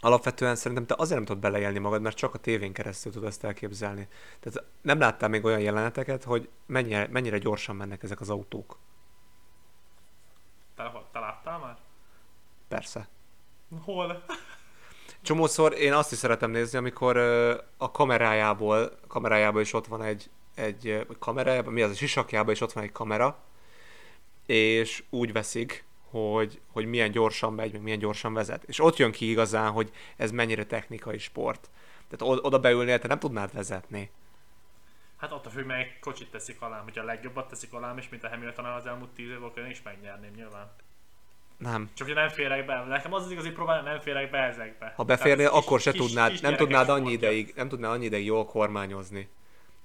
alapvetően 0.00 0.56
szerintem 0.56 0.86
te 0.86 0.94
azért 0.98 1.16
nem 1.16 1.24
tudod 1.24 1.42
beleélni 1.42 1.78
magad, 1.78 2.02
mert 2.02 2.16
csak 2.16 2.34
a 2.34 2.38
tévén 2.38 2.72
keresztül 2.72 3.12
tudod 3.12 3.28
ezt 3.28 3.44
elképzelni. 3.44 4.08
Tehát 4.40 4.68
nem 4.82 4.98
láttál 4.98 5.28
még 5.28 5.44
olyan 5.44 5.60
jeleneteket, 5.60 6.24
hogy 6.24 6.48
mennyire, 6.66 7.08
mennyire 7.10 7.38
gyorsan 7.38 7.76
mennek 7.76 8.02
ezek 8.02 8.20
az 8.20 8.30
autók. 8.30 8.78
Te, 10.76 10.92
te 11.12 11.18
láttál 11.18 11.58
már? 11.58 11.76
Persze. 12.68 13.08
Hol? 13.84 14.24
Csomószor 15.22 15.72
én 15.72 15.92
azt 15.92 16.12
is 16.12 16.18
szeretem 16.18 16.50
nézni, 16.50 16.78
amikor 16.78 17.16
a 17.76 17.90
kamerájából, 17.90 18.98
kamerájából 19.08 19.60
is 19.60 19.72
ott 19.72 19.86
van 19.86 20.02
egy, 20.02 20.30
egy 20.60 21.06
kamerájában, 21.18 21.72
mi 21.72 21.82
az, 21.82 21.90
a 21.90 21.94
sisakjában 21.94 22.52
is 22.52 22.60
ott 22.60 22.72
van 22.72 22.84
egy 22.84 22.92
kamera, 22.92 23.38
és 24.46 25.02
úgy 25.10 25.32
veszik, 25.32 25.84
hogy, 26.10 26.60
hogy 26.72 26.86
milyen 26.86 27.10
gyorsan 27.10 27.52
megy, 27.52 27.72
meg 27.72 27.82
milyen 27.82 27.98
gyorsan 27.98 28.34
vezet. 28.34 28.62
És 28.66 28.80
ott 28.80 28.96
jön 28.96 29.10
ki 29.12 29.30
igazán, 29.30 29.70
hogy 29.70 29.90
ez 30.16 30.30
mennyire 30.30 30.64
technikai 30.66 31.18
sport. 31.18 31.70
Tehát 32.08 32.42
oda 32.44 32.58
beülnél, 32.58 32.98
te 32.98 33.08
nem 33.08 33.18
tudnád 33.18 33.52
vezetni. 33.54 34.10
Hát 35.16 35.32
attól 35.32 35.52
függ, 35.52 35.66
melyik 35.66 35.98
kocsit 36.00 36.30
teszik 36.30 36.60
alám. 36.60 36.82
Hogyha 36.82 37.02
a 37.02 37.04
legjobbat 37.04 37.48
teszik 37.48 37.72
alám, 37.72 37.98
és 37.98 38.08
mint 38.08 38.24
a 38.24 38.28
hamilton 38.28 38.64
az 38.64 38.86
elmúlt 38.86 39.10
10 39.10 39.28
év, 39.30 39.44
akkor 39.44 39.62
én 39.62 39.70
is 39.70 39.82
megnyerném 39.82 40.32
nyilván. 40.34 40.70
Nem. 41.56 41.90
Csak 41.94 42.06
hogy 42.06 42.16
nem 42.16 42.28
férek 42.28 42.66
be. 42.66 42.84
Nekem 42.84 43.12
az 43.12 43.24
az 43.24 43.30
igazi 43.30 43.50
probléma, 43.50 43.80
nem 43.80 44.00
férek 44.00 44.30
be 44.30 44.38
ezekbe. 44.38 44.92
Ha 44.96 45.02
beférnél, 45.04 45.46
Tehát 45.48 45.62
akkor 45.64 45.80
se 45.80 45.90
kis- 45.92 46.00
tudnád, 46.06 46.30
kis 46.30 46.40
nem 46.40 46.56
tudnád 46.56 46.88
annyi 46.88 47.06
sportja. 47.08 47.30
ideig, 47.30 47.52
nem 47.56 47.68
tudnád 47.68 47.92
annyi 47.92 48.04
ideig 48.04 48.24
jól 48.24 48.44
kormányozni. 48.46 49.28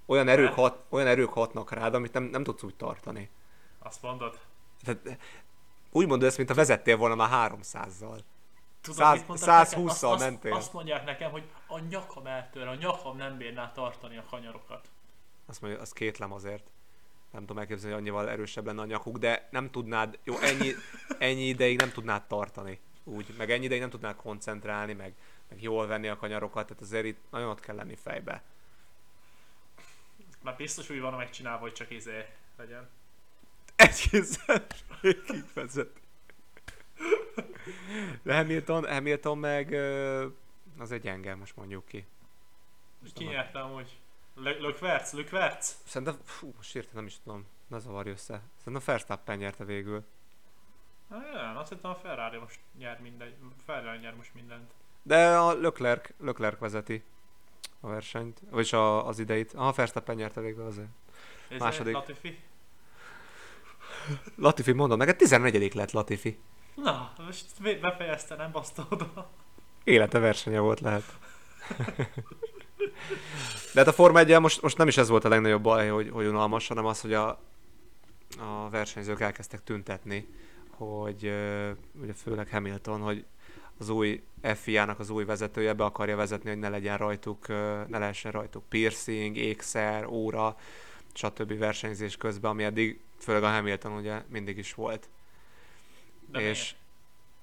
Olyan 0.05 0.27
erők, 0.27 0.53
hat, 0.53 0.85
olyan 0.89 1.07
erők 1.07 1.33
hatnak 1.33 1.71
rád, 1.71 1.93
amit 1.93 2.13
nem, 2.13 2.23
nem 2.23 2.43
tudsz 2.43 2.63
úgy 2.63 2.75
tartani. 2.75 3.29
Azt 3.79 4.01
mondod? 4.01 4.39
Tehát, 4.83 5.19
úgy 5.91 6.07
mondod 6.07 6.27
ezt, 6.27 6.37
mint 6.37 6.49
a 6.49 6.53
vezettél 6.53 6.97
volna 6.97 7.15
már 7.15 7.51
300-zal. 7.51 8.19
Tudod, 8.81 8.99
Száz- 8.99 9.17
mit 9.17 9.27
mondtak 9.27 9.47
nekem? 9.47 9.83
120-szal 9.83 9.89
azt, 9.89 10.03
azt, 10.03 10.19
mentél. 10.19 10.53
azt 10.53 10.73
mondják 10.73 11.05
nekem, 11.05 11.31
hogy 11.31 11.43
a 11.67 11.79
nyakam 11.79 12.25
eltör, 12.25 12.67
a 12.67 12.75
nyakam 12.75 13.17
nem 13.17 13.37
bírná 13.37 13.71
tartani 13.71 14.17
a 14.17 14.23
kanyarokat. 14.29 14.89
Azt 15.45 15.61
mondja, 15.61 15.79
az 15.79 15.91
kétlem 15.91 16.31
azért. 16.31 16.63
Nem 17.31 17.41
tudom 17.41 17.57
elképzelni, 17.57 17.93
hogy 17.93 18.01
annyival 18.01 18.29
erősebb 18.29 18.65
lenne 18.65 18.81
a 18.81 18.85
nyakuk, 18.85 19.17
de 19.17 19.47
nem 19.51 19.71
tudnád, 19.71 20.19
jó, 20.23 20.37
ennyi, 20.37 20.71
ennyi 21.19 21.47
ideig 21.47 21.77
nem 21.79 21.91
tudnád 21.91 22.23
tartani. 22.23 22.79
Úgy, 23.03 23.33
meg 23.37 23.51
ennyi 23.51 23.63
ideig 23.65 23.79
nem 23.79 23.89
tudnád 23.89 24.15
koncentrálni, 24.15 24.93
meg, 24.93 25.13
meg 25.49 25.61
jól 25.61 25.87
venni 25.87 26.07
a 26.07 26.17
kanyarokat, 26.17 26.67
tehát 26.67 26.81
azért 26.81 27.05
itt 27.05 27.19
nagyon 27.29 27.49
ott 27.49 27.59
kell 27.59 27.75
lenni 27.75 27.95
fejbe. 27.95 28.43
Már 30.45 30.55
biztos 30.55 30.89
úgy 30.89 30.99
van 30.99 31.13
megcsinálva, 31.13 31.59
hogy 31.59 31.73
csak 31.73 31.91
izé 31.91 32.25
legyen. 32.57 32.89
Egy 33.75 34.09
kézzel 34.09 34.65
végig 35.01 35.45
vezet. 35.53 35.99
De 38.21 38.35
Hamilton, 38.35 38.87
Hamilton 38.87 39.37
meg 39.37 39.73
az 40.77 40.91
egy 40.91 41.01
gyenge, 41.01 41.35
most 41.35 41.55
mondjuk 41.55 41.85
ki. 41.85 42.05
Ki 43.13 43.23
nyerte 43.23 43.59
amúgy? 43.59 43.97
Lökverc? 44.33 45.11
Lökverc? 45.11 45.75
Szerintem, 45.85 46.17
fú, 46.23 46.53
most 46.55 46.71
hirtelen 46.71 46.95
nem 46.95 47.05
is 47.05 47.19
tudom, 47.23 47.47
ne 47.67 47.79
zavarj 47.79 48.09
össze. 48.09 48.41
Szerintem 48.57 48.81
Verstappen 48.85 49.37
nyerte 49.37 49.63
végül. 49.63 50.05
Hát, 51.09 51.33
nem, 51.33 51.57
azt 51.57 51.69
hittem 51.69 51.91
a 51.91 51.95
Ferrari 51.95 52.37
most 52.37 52.59
nyer 52.77 52.99
mindegy. 53.01 53.35
Ferrari 53.65 53.97
nyer 53.97 54.15
most 54.15 54.33
mindent. 54.33 54.71
De 55.01 55.37
a 55.37 55.53
Leclerc, 55.53 56.09
Leclerc 56.17 56.59
vezeti 56.59 57.03
a 57.85 57.89
versenyt, 57.89 58.41
vagyis 58.49 58.73
a, 58.73 59.07
az 59.07 59.19
ideit. 59.19 59.53
Aha, 59.53 59.71
Verstappen 59.71 60.15
nyerte 60.15 60.41
végül 60.41 60.65
azért. 60.65 60.87
Ez 61.49 61.59
Második. 61.59 61.93
Latifi? 61.93 62.39
Latifi, 64.35 64.71
mondom 64.71 64.97
neked, 64.97 65.15
14 65.15 65.73
lett 65.73 65.91
Latifi. 65.91 66.39
Na, 66.75 67.13
most 67.25 67.79
befejezte, 67.81 68.35
nem 68.35 68.51
baszta 68.51 68.87
oda. 68.89 69.29
Élete 69.83 70.19
versenye 70.19 70.59
volt 70.59 70.79
lehet. 70.79 71.03
De 73.73 73.79
hát 73.79 73.87
a 73.87 73.93
Forma 73.93 74.19
1 74.19 74.39
most, 74.39 74.61
most 74.61 74.77
nem 74.77 74.87
is 74.87 74.97
ez 74.97 75.09
volt 75.09 75.25
a 75.25 75.29
legnagyobb 75.29 75.61
baj, 75.61 75.89
hogy, 75.89 76.09
hogy 76.09 76.25
unalmas, 76.25 76.67
hanem 76.67 76.85
az, 76.85 77.01
hogy 77.01 77.13
a, 77.13 77.29
a 78.39 78.69
versenyzők 78.69 79.19
elkezdtek 79.19 79.63
tüntetni, 79.63 80.27
hogy 80.69 81.25
ö, 81.25 81.71
ugye 82.01 82.13
főleg 82.13 82.49
Hamilton, 82.49 83.01
hogy 83.01 83.25
az 83.79 83.89
új 83.89 84.23
FIA-nak 84.41 84.99
az 84.99 85.09
új 85.09 85.25
vezetője 85.25 85.73
be 85.73 85.83
akarja 85.83 86.15
vezetni, 86.15 86.49
hogy 86.49 86.59
ne 86.59 86.69
legyen 86.69 86.97
rajtuk, 86.97 87.47
ne 87.87 87.97
lehessen 87.97 88.31
rajtuk 88.31 88.63
piercing, 88.69 89.37
ékszer, 89.37 90.05
óra, 90.05 90.57
stb. 91.13 91.57
versenyzés 91.57 92.17
közben, 92.17 92.51
ami 92.51 92.63
eddig 92.63 92.99
főleg 93.19 93.43
a 93.43 93.49
Hamilton 93.49 93.91
ugye 93.91 94.21
mindig 94.29 94.57
is 94.57 94.73
volt. 94.73 95.09
De 96.31 96.39
és 96.39 96.59
miért? 96.59 96.75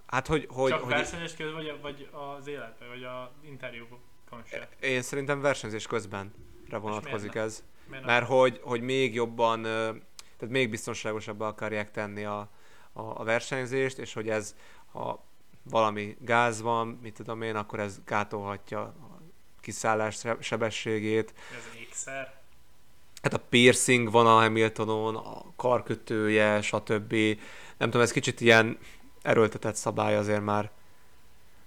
hát 0.06 0.26
hogy, 0.26 0.46
hogy, 0.50 0.70
Csak 0.70 0.80
hogy 0.80 0.92
versenyes 0.92 1.34
közben, 1.34 1.54
vagy, 1.54 1.78
vagy 1.82 2.08
az 2.12 2.46
életben, 2.46 2.88
vagy 2.88 3.04
a 3.04 3.32
interjúkon 3.44 3.98
se? 4.44 4.68
Én 4.80 5.02
szerintem 5.02 5.40
versenyzés 5.40 5.86
közben 5.86 6.34
vonatkozik 6.70 7.34
ez. 7.34 7.64
Miért 7.90 8.04
Mert 8.04 8.26
hogy, 8.26 8.60
hogy 8.62 8.80
még 8.80 9.14
jobban, 9.14 9.62
tehát 9.62 10.48
még 10.48 10.70
biztonságosabbá 10.70 11.46
akarják 11.46 11.90
tenni 11.90 12.24
a, 12.24 12.50
a, 12.92 13.02
a 13.02 13.24
versenyzést, 13.24 13.98
és 13.98 14.12
hogy 14.12 14.28
ez, 14.28 14.56
ha 14.92 15.24
valami 15.62 16.16
gáz 16.20 16.60
van, 16.60 16.98
mit 17.02 17.14
tudom 17.14 17.42
én, 17.42 17.56
akkor 17.56 17.80
ez 17.80 18.00
gátolhatja 18.04 18.80
a 18.80 19.20
kiszállás 19.60 20.16
se- 20.16 20.36
sebességét. 20.40 21.34
Ez 21.56 21.80
ékszer. 21.80 22.40
Hát 23.22 23.32
a 23.32 23.38
piercing 23.48 24.10
van 24.10 24.26
a 24.26 24.40
Hamiltonon, 24.40 25.16
a 25.16 25.42
karkötője, 25.56 26.62
stb. 26.62 27.12
Nem 27.76 27.90
tudom, 27.90 28.00
ez 28.00 28.12
kicsit 28.12 28.40
ilyen 28.40 28.78
erőltetett 29.22 29.74
szabály 29.74 30.16
azért 30.16 30.44
már. 30.44 30.70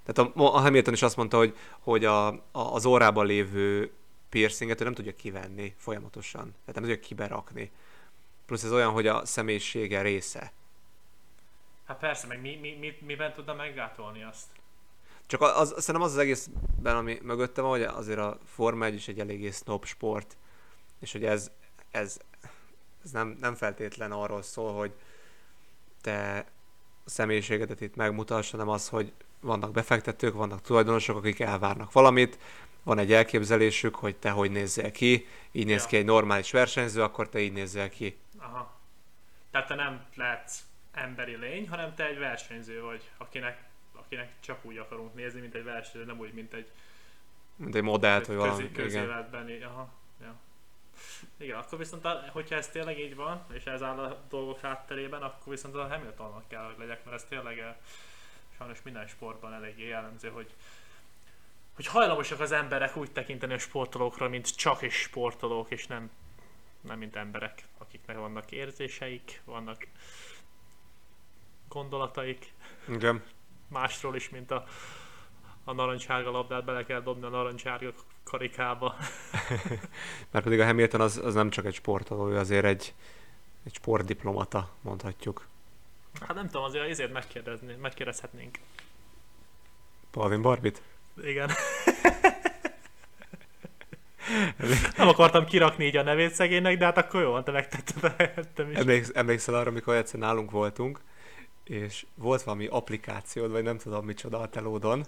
Tehát 0.05 0.31
a, 0.35 0.41
a 0.43 0.59
Hamilton 0.59 0.93
is 0.93 1.01
azt 1.01 1.15
mondta, 1.15 1.37
hogy, 1.37 1.57
hogy 1.79 2.05
a, 2.05 2.27
a, 2.27 2.39
az 2.51 2.85
órában 2.85 3.25
lévő 3.25 3.91
piercinget 4.29 4.81
ő 4.81 4.83
nem 4.83 4.93
tudja 4.93 5.15
kivenni 5.15 5.73
folyamatosan. 5.77 6.41
Tehát 6.41 6.73
nem 6.73 6.83
tudja 6.83 6.99
kiberakni. 6.99 7.71
Plusz 8.45 8.63
ez 8.63 8.71
olyan, 8.71 8.91
hogy 8.91 9.07
a 9.07 9.25
személyisége 9.25 10.01
része. 10.01 10.51
Hát 11.85 11.97
persze, 11.97 12.27
meg 12.27 12.41
mi, 12.41 12.55
mi, 12.55 12.77
mi, 12.79 12.97
miben 13.05 13.33
tudna 13.33 13.53
meggátolni 13.53 14.23
azt? 14.23 14.47
Csak 15.25 15.41
az, 15.41 15.57
az, 15.59 15.83
szerintem 15.83 16.01
az 16.01 16.11
az 16.11 16.17
egészben, 16.17 16.95
ami 16.95 17.19
mögötte 17.21 17.61
van, 17.61 17.69
hogy 17.69 17.81
azért 17.81 18.19
a 18.19 18.37
Forma 18.45 18.85
1 18.85 18.93
is 18.93 19.07
egy 19.07 19.19
eléggé 19.19 19.51
snob 19.51 19.85
sport, 19.85 20.37
és 20.99 21.11
hogy 21.11 21.25
ez, 21.25 21.51
ez, 21.91 22.19
ez 23.03 23.11
nem, 23.11 23.37
nem 23.39 23.55
feltétlen 23.55 24.11
arról 24.11 24.41
szól, 24.41 24.73
hogy 24.73 24.93
te 26.01 26.45
a 27.05 27.09
személyiségedet 27.09 27.81
itt 27.81 27.95
megmutass, 27.95 28.51
hanem 28.51 28.69
az, 28.69 28.89
hogy 28.89 29.13
vannak 29.39 29.71
befektetők, 29.71 30.33
vannak 30.33 30.61
tulajdonosok, 30.61 31.17
akik 31.17 31.39
elvárnak 31.39 31.91
valamit, 31.91 32.39
van 32.83 32.97
egy 32.97 33.13
elképzelésük, 33.13 33.95
hogy 33.95 34.15
te 34.15 34.29
hogy 34.29 34.51
nézzél 34.51 34.91
ki, 34.91 35.27
így 35.51 35.65
néz 35.65 35.81
Ja. 35.81 35.87
ki 35.87 35.97
egy 35.97 36.05
normális 36.05 36.51
versenyző, 36.51 37.03
akkor 37.03 37.29
te 37.29 37.39
így 37.39 37.53
nézzél 37.53 37.89
ki. 37.89 38.17
Aha. 38.37 38.79
Tehát 39.51 39.67
te 39.67 39.75
nem 39.75 40.05
lehetsz 40.15 40.64
emberi 40.97 41.35
lény, 41.35 41.69
hanem 41.69 41.93
te 41.95 42.05
egy 42.07 42.17
versenyző 42.17 42.81
vagy, 42.81 43.09
akinek, 43.17 43.63
akinek 43.93 44.31
csak 44.39 44.65
úgy 44.65 44.77
akarunk 44.77 45.13
nézni, 45.13 45.39
mint 45.39 45.55
egy 45.55 45.63
versenyző, 45.63 46.05
nem 46.05 46.19
úgy, 46.19 46.33
mint 46.33 46.53
egy 46.53 46.71
Mint 47.55 47.75
egy 47.75 47.81
modellt, 47.83 48.25
vagy 48.25 48.35
valami. 48.35 48.63
Igen. 48.63 48.73
közéletben. 48.73 49.49
így- 49.49 49.61
Aha. 49.61 49.93
Ja. 50.21 50.35
Igen, 51.37 51.57
akkor 51.57 51.77
viszont, 51.77 52.07
hogyha 52.07 52.55
ez 52.55 52.67
tényleg 52.69 52.99
így 52.99 53.15
van, 53.15 53.45
és 53.53 53.63
ez 53.63 53.81
áll 53.83 53.99
a 53.99 54.25
dolgok 54.29 54.59
hátterében, 54.59 55.21
akkor 55.21 55.53
viszont 55.53 55.75
a 55.75 55.87
Hamiltonnak 55.87 56.47
kell, 56.47 56.63
hogy 56.65 56.75
legyek, 56.77 57.03
mert 57.05 57.15
ez 57.15 57.23
tényleg 57.23 57.59
eh, 57.59 57.75
sajnos 58.57 58.81
minden 58.81 59.07
sportban 59.07 59.53
eléggé 59.53 59.87
jellemző, 59.87 60.29
hogy 60.29 60.53
hogy 61.75 61.87
hajlamosak 61.87 62.39
az 62.39 62.51
emberek 62.51 62.95
úgy 62.95 63.11
tekinteni 63.11 63.53
a 63.53 63.57
sportolókra, 63.57 64.29
mint 64.29 64.55
csak 64.55 64.81
is 64.81 64.93
sportolók, 64.95 65.71
és 65.71 65.87
nem, 65.87 66.11
nem 66.81 66.97
mint 66.97 67.15
emberek, 67.15 67.63
akiknek 67.77 68.17
vannak 68.17 68.51
érzéseik, 68.51 69.41
vannak 69.45 69.87
gondolataik, 71.75 72.53
Igen. 72.87 73.23
másról 73.67 74.15
is, 74.15 74.29
mint 74.29 74.51
a, 74.51 74.65
a 75.63 75.73
narancsárga 75.73 76.31
labdát 76.31 76.65
bele 76.65 76.85
kell 76.85 77.01
dobni 77.01 77.25
a 77.25 77.29
narancsárga 77.29 77.93
karikába. 78.23 78.95
Mert 80.31 80.43
pedig 80.43 80.59
a 80.59 80.65
Hamilton 80.65 81.01
az, 81.01 81.17
az 81.17 81.33
nem 81.33 81.49
csak 81.49 81.65
egy 81.65 81.73
sportoló, 81.73 82.29
ő 82.29 82.37
azért 82.37 82.65
egy, 82.65 82.93
egy 83.65 83.73
sportdiplomata, 83.73 84.69
mondhatjuk. 84.81 85.47
Hát 86.19 86.35
nem 86.35 86.45
tudom, 86.45 86.63
azért 86.63 86.89
ezért 86.89 87.11
megkérdezni, 87.11 87.75
megkérdezhetnénk. 87.81 88.59
Palvin 90.11 90.41
Barbit? 90.41 90.81
Igen. 91.23 91.49
nem 94.97 95.07
akartam 95.07 95.45
kirakni 95.45 95.85
így 95.85 95.97
a 95.97 96.03
nevét 96.03 96.33
szegénynek, 96.33 96.77
de 96.77 96.85
hát 96.85 96.97
akkor 96.97 97.21
jó, 97.21 97.41
te 97.41 97.51
megtetted. 97.51 98.15
Emléksz, 98.73 99.11
emlékszel 99.13 99.55
arra, 99.55 99.69
amikor 99.69 99.95
egyszer 99.95 100.19
nálunk 100.19 100.51
voltunk, 100.51 100.99
és 101.65 102.05
volt 102.15 102.43
valami 102.43 102.67
applikációd, 102.67 103.51
vagy 103.51 103.63
nem 103.63 103.77
tudom 103.77 104.05
micsoda 104.05 104.39
a 104.39 104.49
telódon. 104.49 105.05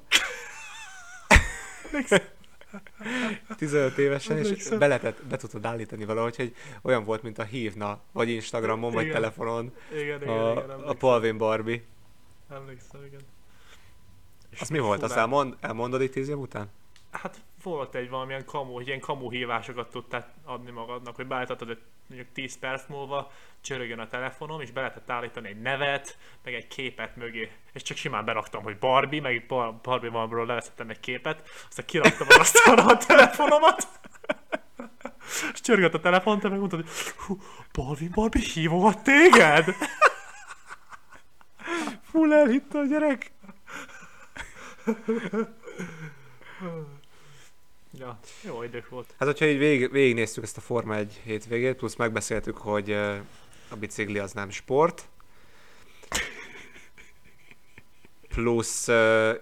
15 3.58 3.98
évesen, 3.98 4.38
és 4.38 4.46
Emlékszem. 4.46 4.80
be, 4.80 4.88
tudtad 5.38 5.66
állítani 5.66 6.06
valahogy, 6.06 6.36
hogy 6.36 6.56
olyan 6.82 7.04
volt, 7.04 7.24
mint 7.24 7.38
a 7.38 7.44
hívna, 7.44 8.00
vagy 8.12 8.30
Instagramon, 8.30 8.92
vagy 8.92 9.04
Igen. 9.04 9.16
telefonon 9.16 9.74
Igen, 9.92 10.22
igen, 10.22 10.38
a, 10.38 10.52
igen, 10.52 10.70
a. 10.70 10.94
Palvin 10.94 11.38
Barbie. 11.38 11.82
emlékszem, 12.50 13.06
igen. 13.06 13.20
És 14.50 14.62
Az 14.62 14.70
mi 14.70 14.80
volt? 14.80 15.04
Azt 15.04 15.16
elmond, 15.16 15.56
elmondod 15.60 16.02
itt 16.02 16.12
tíz 16.12 16.30
év 16.30 16.38
után? 16.38 16.70
Hát 17.12 17.42
volt 17.68 17.96
egy 17.96 18.10
valamilyen 18.10 18.46
kamu, 18.46 18.80
ilyen 18.80 19.00
kamu 19.00 19.30
hívásokat 19.30 19.92
tudtál 19.92 20.34
adni 20.46 20.72
magadnak, 20.72 21.16
hogy 21.16 21.28
beállítottad, 21.28 21.68
hogy 21.68 21.82
mondjuk 22.08 22.32
10 22.34 22.60
perc 22.60 22.88
múlva 22.88 23.32
csörögjön 23.62 24.00
a 24.00 24.08
telefonom, 24.08 24.62
és 24.62 24.72
be 24.72 24.80
lehetett 24.80 25.10
állítani 25.10 25.48
egy 25.48 25.62
nevet, 25.62 26.18
meg 26.44 26.54
egy 26.54 26.68
képet 26.68 27.16
mögé. 27.16 27.52
És 27.74 27.82
csak 27.82 27.98
simán 27.98 28.26
beraktam, 28.26 28.64
hogy 28.64 28.78
Barbie, 28.78 29.22
meg 29.22 29.46
Bar- 29.48 29.82
Barbie 29.82 30.10
valamról 30.10 30.46
leveszettem 30.46 30.90
egy 30.90 31.00
képet, 31.00 31.50
aztán 31.68 31.86
kiraktam 31.86 32.28
az 32.30 32.38
asztalra 32.38 32.86
a 32.86 32.98
telefonomat, 32.98 33.88
és 35.54 35.62
csörgött 35.62 35.94
a 35.94 36.00
telefon, 36.00 36.40
te 36.40 36.50
meg 36.50 36.60
hogy 36.60 36.86
hú, 37.18 37.38
Barbie, 37.72 38.10
Barbie 38.14 38.50
hívogat 38.54 39.04
téged? 39.04 39.76
Full 42.12 42.34
elhitte 42.34 42.80
a 42.80 42.86
gyerek! 42.86 43.32
Ja, 47.92 48.20
jó 48.42 48.64
idők 48.64 48.90
volt. 48.90 49.16
Hát, 49.20 49.28
hogyha 49.28 49.46
így 49.46 49.58
végig, 49.58 49.92
végignéztük 49.92 50.44
ezt 50.44 50.58
a 50.58 50.62
Forma 50.62 50.96
1 50.96 51.22
hétvégét, 51.24 51.76
plusz 51.76 51.96
megbeszéltük, 51.96 52.58
hogy 52.58 52.92
a 53.70 53.76
bicikli 53.80 54.20
az 54.20 54.32
nem 54.32 54.50
sport, 54.50 55.08
plusz 58.28 58.88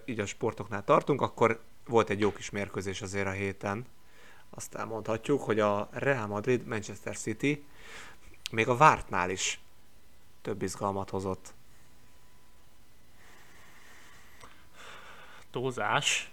így 0.05 0.19
a 0.19 0.25
sportoknál 0.25 0.83
tartunk, 0.83 1.21
akkor 1.21 1.63
volt 1.85 2.09
egy 2.09 2.19
jó 2.19 2.33
kis 2.33 2.49
mérkőzés 2.49 3.01
azért 3.01 3.27
a 3.27 3.31
héten. 3.31 3.85
Azt 4.49 4.75
elmondhatjuk, 4.75 5.41
hogy 5.41 5.59
a 5.59 5.89
Real 5.91 6.27
Madrid, 6.27 6.65
Manchester 6.67 7.17
City 7.17 7.65
még 8.51 8.67
a 8.67 8.77
vártnál 8.77 9.29
is 9.29 9.59
több 10.41 10.61
izgalmat 10.61 11.09
hozott. 11.09 11.53
túlzás. 15.55 16.31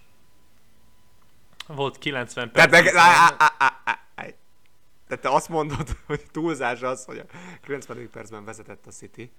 Volt 1.67 1.99
90 1.99 2.53
Tehát, 2.53 2.71
perc. 2.71 2.95
á, 2.95 3.01
á, 3.01 3.35
á, 3.39 3.55
á, 3.59 3.81
á, 3.85 3.99
á. 4.15 4.27
Tehát 5.07 5.23
te 5.23 5.31
azt 5.31 5.49
mondod, 5.49 5.97
hogy 6.07 6.23
túlzás 6.31 6.83
az, 6.83 7.05
hogy 7.05 7.19
a 7.19 7.25
90. 7.63 8.11
percben 8.11 8.45
vezetett 8.45 8.87
a 8.87 8.91
City, 8.91 9.33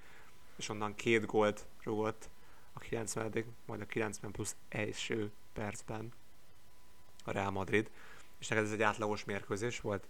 és 0.55 0.69
onnan 0.69 0.95
két 0.95 1.25
gólt 1.25 1.65
rúgott 1.83 2.29
a 2.73 2.79
90 2.79 3.55
majd 3.65 3.81
a 3.81 3.85
90 3.85 4.31
plusz 4.31 4.55
első 4.69 5.31
percben 5.53 6.13
a 7.25 7.31
Real 7.31 7.51
Madrid. 7.51 7.89
És 8.39 8.47
neked 8.47 8.63
ez 8.63 8.71
egy 8.71 8.81
átlagos 8.81 9.23
mérkőzés 9.23 9.79
volt? 9.79 10.07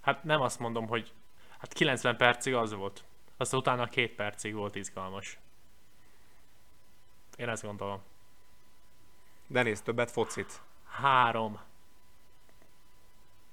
Hát 0.00 0.24
nem 0.24 0.40
azt 0.40 0.58
mondom, 0.58 0.86
hogy 0.86 1.12
hát 1.58 1.72
90 1.72 2.16
percig 2.16 2.54
az 2.54 2.72
volt. 2.72 3.04
Aztán 3.36 3.60
utána 3.60 3.86
két 3.86 4.14
percig 4.14 4.54
volt 4.54 4.74
izgalmas. 4.74 5.38
Én 7.36 7.48
ezt 7.48 7.62
gondolom. 7.62 8.02
De 9.46 9.62
nézd 9.62 9.84
többet 9.84 10.10
focit. 10.10 10.60
Három 10.90 11.60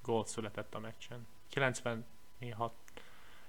gól 0.02 0.26
született 0.26 0.74
a 0.74 0.78
meccsen. 0.78 1.26
96. 1.48 2.04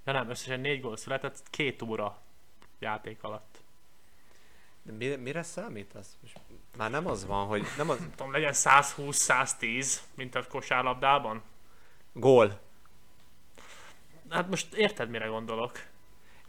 Ja 0.03 0.11
nem, 0.11 0.29
összesen 0.29 0.59
négy 0.59 0.81
gól 0.81 0.97
született 0.97 1.49
két 1.49 1.81
óra 1.81 2.21
játék 2.79 3.23
alatt. 3.23 3.61
De 4.81 4.91
mire, 4.91 5.15
mire 5.15 5.43
számít 5.43 5.93
az? 5.93 6.17
Most 6.21 6.39
már 6.77 6.89
nem 6.89 7.07
az 7.07 7.25
van, 7.25 7.47
hogy 7.47 7.65
nem 7.77 7.89
az... 7.89 7.97
Tudom, 8.15 8.31
legyen 8.31 8.53
120-110, 8.55 9.95
mint 10.15 10.35
a 10.35 10.47
kosárlabdában. 10.47 11.41
Gól. 12.13 12.59
Hát 14.29 14.49
most 14.49 14.73
érted, 14.73 15.09
mire 15.09 15.25
gondolok? 15.25 15.79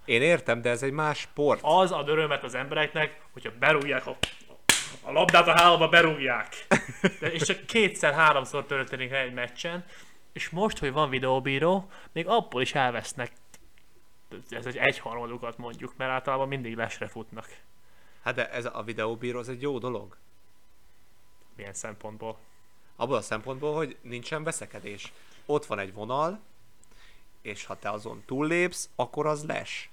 Én 0.05 0.23
értem, 0.23 0.63
de 0.63 0.71
ez 0.71 0.83
egy 0.83 0.93
más 0.93 1.19
sport. 1.19 1.61
Az 1.63 1.93
ad 1.93 2.09
örömet 2.09 2.43
az 2.43 2.55
embereknek, 2.55 3.21
hogyha 3.33 3.51
berúgják 3.59 4.07
a, 4.07 4.17
a 5.11 5.13
labdát 5.13 5.49
a 5.49 5.59
hálóba, 5.59 5.89
berúgják. 5.89 6.67
De, 7.21 7.33
és 7.33 7.43
csak 7.43 7.67
kétszer-háromszor 7.67 8.65
történik 8.65 9.13
egy 9.13 9.33
meccsen, 9.33 9.85
és 10.33 10.49
most, 10.49 10.79
hogy 10.79 10.93
van 10.93 11.11
videóbíró, 11.11 11.91
még 12.13 12.27
abból 12.27 12.63
is 12.63 12.75
elvesznek 12.75 13.33
ez 14.51 14.67
egy 14.67 14.77
egyharmadukat 14.77 15.59
mondjuk, 15.59 15.95
mert 15.97 16.11
általában 16.11 16.49
mindig 16.49 16.77
lesre 16.77 17.09
futnak. 17.09 17.57
Hát 18.23 18.35
de 18.35 18.51
ez 18.51 18.65
a 18.65 18.83
videóbíró 18.83 19.39
az 19.39 19.49
egy 19.49 19.63
jó 19.63 19.79
dolog. 19.79 20.17
Milyen 21.57 21.75
szempontból. 21.75 22.39
Abból 22.97 23.17
a 23.17 23.21
szempontból, 23.21 23.75
hogy 23.75 23.97
nincsen 24.03 24.45
veszekedés. 24.45 25.13
Ott 25.47 25.67
van 25.67 25.79
egy 25.79 25.93
vonal, 25.93 26.41
és 27.43 27.65
ha 27.65 27.79
te 27.79 27.91
azon 27.91 28.23
túllépsz, 28.27 28.91
akkor 28.95 29.27
az 29.27 29.45
les. 29.45 29.91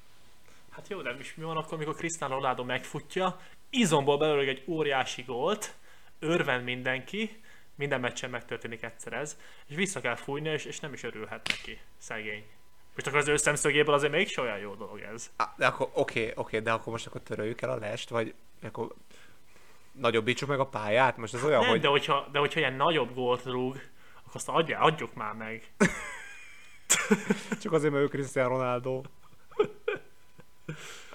Hát 0.69 0.87
jó, 0.87 1.01
de 1.01 1.15
mi 1.35 1.43
van 1.43 1.57
akkor, 1.57 1.73
amikor 1.73 1.95
Cristiano 1.95 2.35
Ronaldo 2.35 2.63
megfutja, 2.63 3.39
izomból 3.69 4.17
belőle 4.17 4.49
egy 4.49 4.63
óriási 4.67 5.21
gólt, 5.21 5.75
örvend 6.19 6.63
mindenki, 6.63 7.41
minden 7.75 7.99
meccsen 7.99 8.29
megtörténik 8.29 8.83
egyszer 8.83 9.13
ez, 9.13 9.37
és 9.67 9.75
vissza 9.75 10.01
kell 10.01 10.15
fújni, 10.15 10.49
és, 10.49 10.65
és 10.65 10.79
nem 10.79 10.93
is 10.93 11.03
örülhet 11.03 11.47
neki, 11.47 11.79
szegény. 11.97 12.45
Most 12.93 13.07
akkor 13.07 13.19
az 13.19 13.27
ő 13.27 13.35
szemszögéből 13.35 13.93
azért 13.93 14.11
mégis 14.11 14.37
olyan 14.37 14.57
jó 14.57 14.75
dolog 14.75 14.99
ez. 14.99 15.31
Á, 15.35 15.53
de 15.57 15.67
akkor 15.67 15.89
oké, 15.93 16.19
okay, 16.19 16.23
oké, 16.23 16.39
okay, 16.39 16.59
de 16.59 16.71
akkor 16.71 16.91
most 16.91 17.07
akkor 17.07 17.21
töröljük 17.21 17.61
el 17.61 17.69
a 17.69 17.77
lest, 17.77 18.09
vagy 18.09 18.33
akkor 18.61 18.93
nagyobbítsuk 19.91 20.49
meg 20.49 20.59
a 20.59 20.65
pályát? 20.65 21.17
Most 21.17 21.33
ez 21.33 21.43
olyan, 21.43 21.59
nem, 21.59 21.69
hogy... 21.69 21.79
de 21.79 21.87
hogyha, 21.87 22.27
de 22.31 22.39
hogyha 22.39 22.59
ilyen 22.59 22.73
nagyobb 22.73 23.13
gólt 23.13 23.43
rúg, 23.43 23.75
akkor 24.15 24.35
azt 24.35 24.49
adja, 24.49 24.79
adjuk 24.79 25.13
már 25.13 25.33
meg. 25.33 25.71
Csak 27.61 27.71
azért, 27.71 27.93
mert 27.93 28.05
ő 28.05 28.07
Cristiano 28.07 28.49
Ronaldo. 28.49 29.01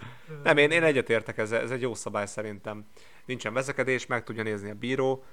Nem, 0.42 0.56
én, 0.56 0.70
én 0.70 0.82
egyetértek 0.82 1.38
ezzel, 1.38 1.60
ez 1.60 1.70
egy 1.70 1.80
jó 1.80 1.94
szabály 1.94 2.26
szerintem. 2.26 2.86
Nincsen 3.24 3.52
veszekedés, 3.52 4.06
meg 4.06 4.24
tudja 4.24 4.42
nézni 4.42 4.70
a 4.70 4.74
bíró. 4.74 5.24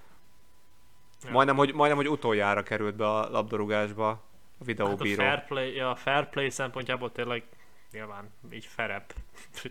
Majdnem, 1.32 1.56
hogy, 1.56 1.74
majdnem, 1.74 1.98
hogy 1.98 2.10
utoljára 2.10 2.64
került 2.64 2.96
be 2.96 3.10
a 3.10 3.30
labdarúgásba 3.30 4.10
a 4.10 4.12
Hát 4.12 4.22
a 4.60 4.66
videóbíró. 4.66 5.24
fair 5.24 5.46
play, 5.46 5.76
ja, 5.76 5.90
a 5.90 5.96
fair 5.96 6.30
play 6.30 6.50
szempontjából 6.50 7.12
tényleg 7.12 7.44
nyilván 7.92 8.30
így 8.52 8.66
ferebb. 8.66 9.14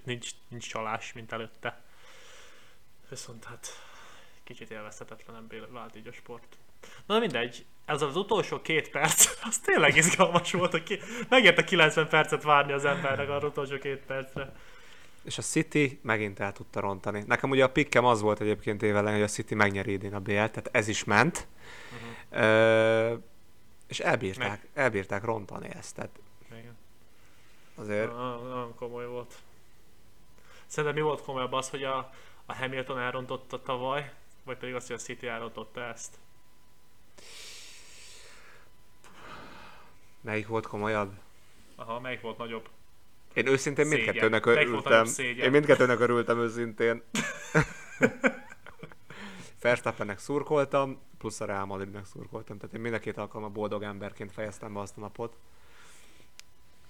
nincs, 0.05 0.31
nincs 0.49 0.69
csalás, 0.69 1.13
mint 1.13 1.33
előtte. 1.33 1.83
Viszont 3.09 3.45
hát 3.45 3.67
kicsit 4.45 4.71
élvezhetetlenebbé 4.71 5.63
vált 5.71 5.97
így 5.97 6.07
a 6.07 6.13
sport. 6.13 6.57
Na 7.07 7.19
mindegy, 7.19 7.67
ez 7.85 8.03
az 8.03 8.17
utolsó 8.17 8.61
két 8.61 8.91
perc, 8.91 9.29
az 9.49 9.59
tényleg 9.59 9.97
izgalmas 9.97 10.53
volt, 10.53 10.71
hogy 10.71 10.83
ki, 10.83 10.99
megérte 11.29 11.65
90 11.65 12.09
percet 12.09 12.43
várni 12.43 12.73
az 12.73 12.85
embernek 12.85 13.29
arra 13.29 13.47
utolsó 13.47 13.79
két 13.79 14.05
percre. 14.05 14.53
És 15.29 15.39
a 15.39 15.43
City 15.43 15.99
megint 16.03 16.41
el 16.41 16.53
tudta 16.53 16.81
rontani. 16.81 17.25
Nekem 17.27 17.51
ugye 17.51 17.65
a 17.65 17.71
pikkem 17.71 18.05
az 18.05 18.21
volt 18.21 18.41
egyébként 18.41 18.83
évelen, 18.83 19.13
hogy 19.13 19.23
a 19.23 19.27
City 19.27 19.55
megnyeri 19.55 19.93
idén 19.93 20.15
a 20.15 20.21
BL, 20.21 20.33
tehát 20.33 20.69
ez 20.73 20.89
is 20.89 21.05
ment. 21.05 21.47
Uh-huh. 21.93 22.43
Ö, 22.45 23.15
és 23.87 24.01
elbírták, 24.01 24.49
Meg. 24.49 24.69
elbírták 24.75 25.25
rontani 25.25 25.69
ezt. 25.69 25.95
Tehát 25.95 26.11
Igen. 26.51 26.77
azért 27.75 28.11
Na- 28.13 28.37
Nagyon 28.39 28.75
komoly 28.75 29.07
volt. 29.07 29.35
Szerintem 30.67 30.99
mi 30.99 31.05
volt 31.05 31.23
komolyabb 31.23 31.53
az, 31.53 31.71
hogy 31.71 31.85
a, 31.85 31.97
a 32.47 32.55
Hamilton 32.55 32.99
elrontotta 32.99 33.63
tavaly, 33.63 34.13
vagy 34.45 34.57
pedig 34.57 34.75
az, 34.75 34.87
hogy 34.87 34.97
a 34.97 34.99
City 34.99 35.27
elrontotta 35.27 35.81
ezt? 35.83 36.19
melyik 40.21 40.47
volt 40.47 40.67
komolyabb? 40.67 41.13
Aha, 41.77 42.01
melyik 42.01 42.21
volt 42.21 42.39
nagyobb? 42.39 42.69
Én 43.39 43.47
őszintén 43.47 43.85
Szégyen. 43.85 44.05
mindkettőnek 44.05 44.47
örültem. 44.47 45.07
Én 45.17 45.51
mindkettőnek 45.51 46.01
örültem 46.01 46.39
őszintén. 46.39 47.03
Verstappennek 49.61 50.19
szurkoltam, 50.19 51.01
plusz 51.19 51.41
a 51.41 51.45
Real 51.45 51.65
Madridnek 51.65 52.05
szurkoltam. 52.05 52.59
Tehát 52.59 52.75
én 52.75 52.81
mind 52.81 52.95
a 52.95 52.99
két 52.99 53.17
alkalommal 53.17 53.51
boldog 53.51 53.83
emberként 53.83 54.33
fejeztem 54.33 54.75
be 54.75 54.81
azt 54.81 54.97
a 54.97 55.01
napot. 55.01 55.37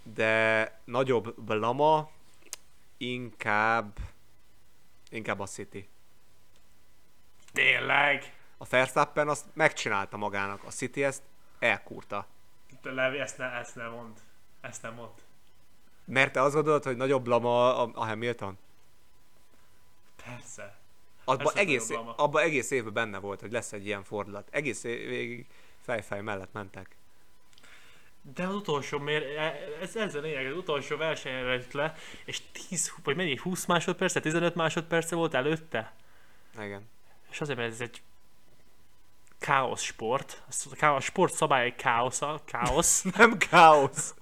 De 0.03 0.81
nagyobb 0.85 1.41
blama 1.41 2.11
inkább 2.97 3.99
inkább 5.11 5.41
a 5.41 5.47
City. 5.47 5.89
Tényleg? 7.53 8.33
A 8.57 8.65
Verstappen 8.65 9.29
azt 9.29 9.45
megcsinálta 9.53 10.17
magának, 10.17 10.65
a 10.65 10.71
City 10.71 11.05
ezt 11.05 11.23
elkúrta. 11.59 12.27
De 12.83 12.91
Levi, 12.91 13.19
ezt, 13.19 13.39
ne, 13.39 13.45
ezt 13.45 13.75
nem 13.75 13.91
mond. 13.91 14.19
Ezt 14.61 14.83
nem 14.83 14.95
mond. 14.95 15.27
Mert 16.09 16.33
te 16.33 16.43
azt 16.43 16.55
gondolod, 16.55 16.85
hogy 16.85 16.97
nagyobb 16.97 17.23
blama 17.23 17.83
a, 17.83 17.91
a 17.95 18.05
Hamilton? 18.05 18.59
Persze. 20.25 20.77
Abba 21.25 21.53
egész, 21.55 21.91
abba 22.17 22.41
egész 22.41 22.71
évben 22.71 22.93
benne 22.93 23.19
volt, 23.19 23.41
hogy 23.41 23.53
lesz 23.53 23.73
egy 23.73 23.87
ilyen 23.87 24.05
fordulat. 24.05 24.49
Egész 24.51 24.85
év 24.85 25.09
végig 25.09 25.47
fejfej 25.81 26.21
mellett 26.21 26.53
mentek. 26.53 26.97
De 28.35 28.47
az 28.47 28.55
utolsó 28.55 28.99
mér, 28.99 29.23
ez, 29.81 29.97
ez 29.97 30.15
a 30.15 30.21
lényeg, 30.21 30.47
az 30.47 30.57
utolsó 30.57 30.97
versenyre 30.97 31.53
jött 31.53 31.73
le, 31.73 31.95
és 32.25 32.41
10, 32.69 32.93
vagy 33.05 33.17
mennyi, 33.17 33.37
20 33.37 33.67
másodperce, 33.67 34.21
15 34.21 34.55
másodperce 34.55 35.17
volt 35.17 35.35
előtte? 35.35 35.93
Igen. 36.61 36.89
És 37.31 37.41
azért, 37.41 37.59
mert 37.59 37.73
ez 37.73 37.81
egy 37.81 38.03
káosz 39.39 39.83
sport. 39.83 40.43
A 40.71 40.75
káosz 40.77 41.05
sport 41.05 41.33
szabályai 41.33 41.75
káosza, 41.75 42.41
káosz, 42.45 43.03
Nem 43.17 43.39
káosz. 43.39 44.15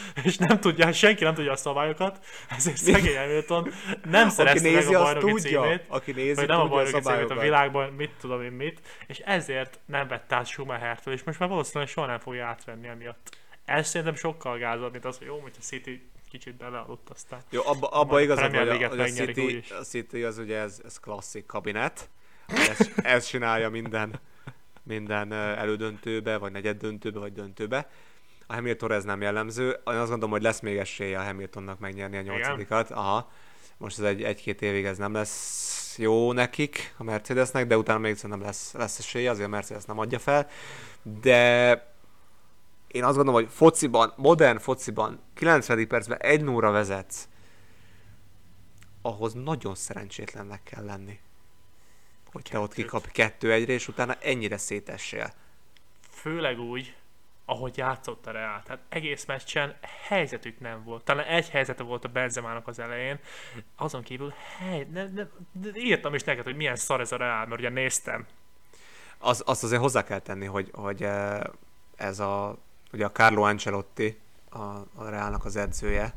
és 0.24 0.36
nem 0.36 0.60
tudja, 0.60 0.92
senki 0.92 1.24
nem 1.24 1.34
tudja 1.34 1.52
a 1.52 1.56
szabályokat, 1.56 2.24
ezért 2.48 2.76
szegény 2.76 3.16
Hamilton 3.16 3.72
nem 4.10 4.26
Aki 4.26 4.34
szerezte 4.34 4.70
meg 4.70 4.86
a 4.86 5.02
bajnoki 5.02 5.32
tudja. 5.32 5.62
címét. 5.62 5.84
Aki 5.88 6.12
nézi, 6.12 6.34
Vagy 6.34 6.48
nem 6.48 6.60
a 6.60 6.62
tudja 6.62 6.76
a 6.76 6.82
bajnoki 6.82 7.04
címét, 7.04 7.30
a 7.30 7.40
világban, 7.40 7.92
mit 7.92 8.10
tudom 8.20 8.42
én 8.42 8.52
mit, 8.52 8.80
és 9.06 9.18
ezért 9.18 9.78
nem 9.86 10.08
vett 10.08 10.32
át 10.32 10.46
Schumachertől, 10.46 11.14
és 11.14 11.22
most 11.22 11.38
már 11.38 11.48
valószínűleg 11.48 11.88
soha 11.88 12.06
nem 12.06 12.18
fogja 12.18 12.46
átvenni 12.46 12.88
emiatt. 12.88 13.36
Ez 13.64 13.88
szerintem 13.88 14.14
sokkal 14.14 14.58
gázabb, 14.58 14.92
mint 14.92 15.04
az, 15.04 15.18
hogy 15.18 15.26
jó, 15.26 15.38
hogy 15.38 15.52
a 15.58 15.62
City 15.62 16.10
kicsit 16.30 16.54
belealudt 16.54 17.10
aztán. 17.10 17.40
Jó, 17.50 17.60
abba, 17.64 17.86
abba 17.86 18.20
igazad, 18.20 18.56
hogy 18.56 18.68
a, 18.68 18.88
hogy 18.88 19.00
a, 19.00 19.04
City, 19.04 19.62
a 19.80 19.82
City 19.82 20.22
az 20.22 20.38
ugye 20.38 20.58
ez, 20.58 20.80
ez 20.84 20.98
klasszik 21.00 21.46
kabinet. 21.46 22.08
Ez, 22.46 22.90
ez 23.02 23.26
csinálja 23.26 23.70
minden, 23.70 24.20
minden 24.82 25.32
elődöntőbe, 25.32 26.36
vagy 26.36 26.52
negyeddöntőbe, 26.52 27.18
vagy 27.18 27.32
döntőbe. 27.32 27.90
A 28.52 28.54
Hamilton 28.54 28.92
ez 28.92 29.04
nem 29.04 29.20
jellemző. 29.20 29.68
Én 29.68 29.80
azt 29.84 30.08
gondolom, 30.08 30.30
hogy 30.30 30.42
lesz 30.42 30.60
még 30.60 30.76
esélye 30.76 31.18
a 31.18 31.22
Hamiltonnak 31.22 31.78
megnyerni 31.78 32.16
a 32.16 32.20
nyolcadikat. 32.20 32.90
Aha. 32.90 33.30
Most 33.76 33.98
ez 33.98 34.04
egy, 34.04 34.22
egy-két 34.22 34.62
évig 34.62 34.84
ez 34.84 34.98
nem 34.98 35.12
lesz 35.12 35.94
jó 35.98 36.32
nekik, 36.32 36.94
a 36.96 37.02
Mercedesnek, 37.02 37.66
de 37.66 37.76
utána 37.76 37.98
még 37.98 38.16
szerintem 38.16 38.40
lesz, 38.40 38.72
lesz 38.72 38.98
esélye, 38.98 39.30
azért 39.30 39.46
a 39.46 39.50
Mercedes 39.50 39.84
nem 39.84 39.98
adja 39.98 40.18
fel. 40.18 40.48
De 41.20 41.70
én 42.86 43.04
azt 43.04 43.16
gondolom, 43.16 43.42
hogy 43.42 43.52
fociban, 43.52 44.12
modern 44.16 44.58
fociban 44.58 45.20
90. 45.34 45.88
percben 45.88 46.18
egy 46.18 46.44
nóra 46.44 46.70
vezetsz, 46.70 47.28
ahhoz 49.02 49.32
nagyon 49.32 49.74
szerencsétlennek 49.74 50.62
kell 50.62 50.84
lenni. 50.84 51.18
Hogy 52.32 52.42
te 52.50 52.58
ott 52.58 52.74
kikap 52.74 53.10
kettő 53.10 53.52
egyre, 53.52 53.72
és 53.72 53.88
utána 53.88 54.14
ennyire 54.14 54.56
szétessél. 54.56 55.32
Főleg 56.10 56.58
úgy, 56.58 56.94
ahogy 57.52 57.76
játszott 57.76 58.26
a 58.26 58.30
Real. 58.30 58.62
Tehát 58.64 58.82
egész 58.88 59.24
meccsen 59.24 59.76
helyzetük 60.06 60.60
nem 60.60 60.84
volt. 60.84 61.04
Talán 61.04 61.26
egy 61.26 61.48
helyzete 61.48 61.82
volt 61.82 62.04
a 62.04 62.08
Benzemának 62.08 62.68
az 62.68 62.78
elején, 62.78 63.18
azon 63.76 64.02
kívül 64.02 64.32
hely, 64.58 64.86
ne, 64.92 65.04
ne, 65.04 65.26
ne, 65.62 65.70
írtam 65.74 66.14
is 66.14 66.22
neked, 66.22 66.44
hogy 66.44 66.56
milyen 66.56 66.76
szar 66.76 67.00
ez 67.00 67.12
a 67.12 67.16
Real, 67.16 67.46
mert 67.46 67.60
ugye 67.60 67.68
néztem. 67.68 68.26
Az, 69.18 69.42
azt 69.46 69.62
azért 69.62 69.80
hozzá 69.80 70.04
kell 70.04 70.18
tenni, 70.18 70.46
hogy, 70.46 70.70
hogy 70.72 71.02
eh, 71.02 71.40
ez 71.96 72.20
a, 72.20 72.58
ugye 72.92 73.04
a 73.04 73.10
Carlo 73.10 73.42
Ancelotti, 73.42 74.18
a, 74.50 74.58
a 74.94 75.08
Realnak 75.08 75.44
az 75.44 75.56
edzője, 75.56 76.14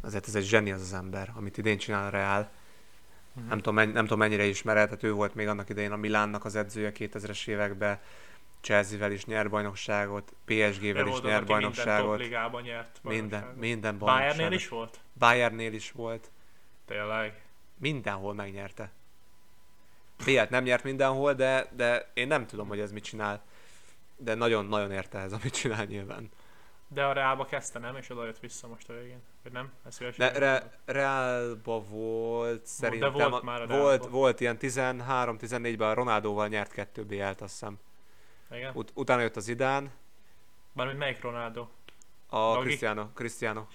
azért 0.00 0.26
ez 0.26 0.34
egy 0.34 0.44
zseni 0.44 0.72
az 0.72 0.80
az 0.80 0.92
ember, 0.92 1.32
amit 1.36 1.58
idén 1.58 1.78
csinál 1.78 2.06
a 2.06 2.10
Real. 2.10 2.50
Mm-hmm. 3.38 3.48
Nem, 3.48 3.58
tudom, 3.58 3.74
nem 3.74 4.02
tudom 4.02 4.18
mennyire 4.18 4.44
ismered, 4.44 4.84
tehát 4.84 5.02
ő 5.02 5.12
volt 5.12 5.34
még 5.34 5.48
annak 5.48 5.68
idején 5.68 5.92
a 5.92 5.96
Milánnak 5.96 6.44
az 6.44 6.54
edzője 6.54 6.92
2000-es 6.94 7.48
években, 7.48 7.98
Chelsea-vel 8.62 9.12
is 9.12 9.24
nyer 9.24 9.50
bajnokságot, 9.50 10.32
PSG-vel 10.44 11.06
is 11.06 11.20
nyer 11.20 11.44
bajnokságot. 11.44 12.18
Minden 12.18 12.62
nyert 12.62 13.00
Minden, 13.02 13.44
minden 13.44 13.98
bajnokságot. 13.98 14.36
Bayernnél 14.36 14.52
is 14.52 14.68
volt? 14.68 15.00
Bayernnél 15.18 15.72
is 15.72 15.92
volt. 15.92 16.30
Tényleg? 16.86 17.42
Mindenhol 17.78 18.34
megnyerte. 18.34 18.92
bl 20.24 20.30
nem 20.48 20.64
nyert 20.64 20.84
mindenhol, 20.84 21.34
de, 21.34 21.68
de 21.76 22.10
én 22.14 22.26
nem 22.26 22.46
tudom, 22.46 22.68
hogy 22.68 22.80
ez 22.80 22.92
mit 22.92 23.04
csinál. 23.04 23.42
De 24.16 24.34
nagyon-nagyon 24.34 24.90
érte 24.90 25.18
ez, 25.18 25.32
amit 25.32 25.54
csinál 25.54 25.84
nyilván. 25.84 26.30
De 26.88 27.04
a 27.04 27.12
Reálba 27.12 27.44
kezdte, 27.44 27.78
nem? 27.78 27.96
És 27.96 28.10
oda 28.10 28.24
jött 28.24 28.38
vissza 28.38 28.68
most 28.68 28.88
a 28.88 28.92
végén. 28.92 29.22
Vagy 29.42 29.52
nem? 29.52 29.72
Ez 29.86 29.98
de 30.16 30.38
re, 30.38 30.70
Reálba 30.84 31.80
volt 31.80 32.66
szerintem. 32.66 33.12
De 33.12 33.28
volt, 33.28 33.42
már 33.42 33.62
a 33.62 33.66
volt, 33.66 34.06
volt 34.06 34.40
ilyen 34.40 34.56
13-14-ben 34.60 35.88
a 35.88 35.94
Ronaldóval 35.94 36.48
nyert 36.48 36.72
kettő 36.72 37.04
BL-t, 37.04 37.40
azt 37.40 37.52
hiszem. 37.52 37.78
Igen. 38.52 38.70
Ut- 38.74 38.92
utána 38.94 39.20
jött 39.20 39.36
az 39.36 39.48
Idán. 39.48 39.90
Bármint 40.72 40.98
melyik 40.98 41.20
Ronaldo? 41.20 41.66
A 42.28 42.58
Cristiano. 42.58 43.06
Cristiano. 43.14 43.66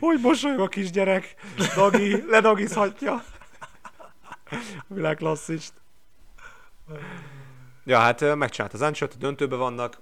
Hogy 0.00 0.20
mosolyog 0.20 0.60
a 0.60 0.68
kisgyerek? 0.68 1.34
Dagi, 1.74 2.24
ledagizhatja. 2.28 3.24
A 4.88 4.94
világ 4.94 5.16
klasszist. 5.16 5.72
Ja, 7.84 7.98
hát 7.98 8.34
megcsinált 8.34 8.72
az 8.72 8.82
Ancsot, 8.82 9.18
döntőbe 9.18 9.56
vannak. 9.56 10.00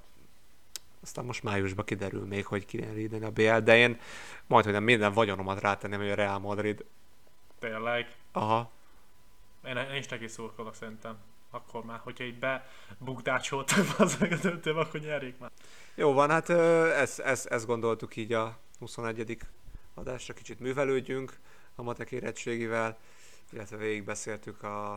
Aztán 1.02 1.24
most 1.24 1.42
májusban 1.42 1.84
kiderül 1.84 2.26
még, 2.26 2.46
hogy 2.46 2.66
ki 2.66 2.86
védeni 2.94 3.24
a 3.24 3.30
BL, 3.30 3.58
de 3.58 3.76
én 3.76 4.00
majd, 4.46 4.64
hogy 4.64 4.72
nem 4.72 4.82
minden 4.82 5.12
vagyonomat 5.12 5.60
rátenném, 5.60 5.98
hogy 5.98 6.10
a 6.10 6.14
Real 6.14 6.38
Madrid. 6.38 6.84
Tényleg? 7.58 8.14
Aha. 8.32 8.70
Én, 9.68 9.76
én 9.76 9.96
is 9.96 10.06
neki 10.06 10.28
szurkolok 10.28 10.74
szerintem. 10.74 11.18
Akkor 11.50 11.84
már, 11.84 11.98
hogyha 11.98 12.24
így 12.24 12.38
bebukdácsoltak 12.38 13.84
az 13.98 14.16
döntőbe, 14.16 14.80
akkor 14.80 15.00
nyerjék 15.00 15.38
már. 15.38 15.50
Jó 15.94 16.12
van, 16.12 16.30
hát 16.30 16.48
ezt, 16.48 17.18
ezt, 17.18 17.46
ezt 17.46 17.66
gondoltuk 17.66 18.16
így 18.16 18.32
a 18.32 18.58
21. 18.78 19.38
adásra, 19.94 20.34
kicsit 20.34 20.60
művelődjünk 20.60 21.38
a 21.74 21.82
matek 21.82 22.10
érettségivel, 22.10 22.98
illetve 23.50 23.76
végigbeszéltük 23.76 24.62
a, 24.62 24.92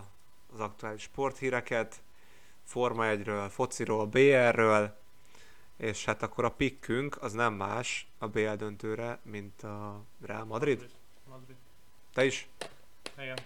az 0.54 0.60
aktuális 0.60 1.02
sporthíreket, 1.02 2.02
Forma 2.64 3.04
1-ről, 3.06 3.48
fociról, 3.50 4.06
BR-ről, 4.06 4.98
és 5.78 6.06
hát 6.06 6.24
akkor 6.24 6.46
a 6.46 6.52
pikkünk 6.52 7.22
az 7.22 7.34
nem 7.34 7.54
más 7.54 8.08
a 8.18 8.28
BL 8.28 8.54
döntőre, 8.54 9.20
mint 9.24 9.64
a 9.64 10.04
Real 10.22 10.46
Madrid. 10.46 10.78
Madrid. 10.78 10.96
Madrid. 11.28 11.56
Te 12.14 12.26
is? 12.26 12.48
Igen. 13.18 13.38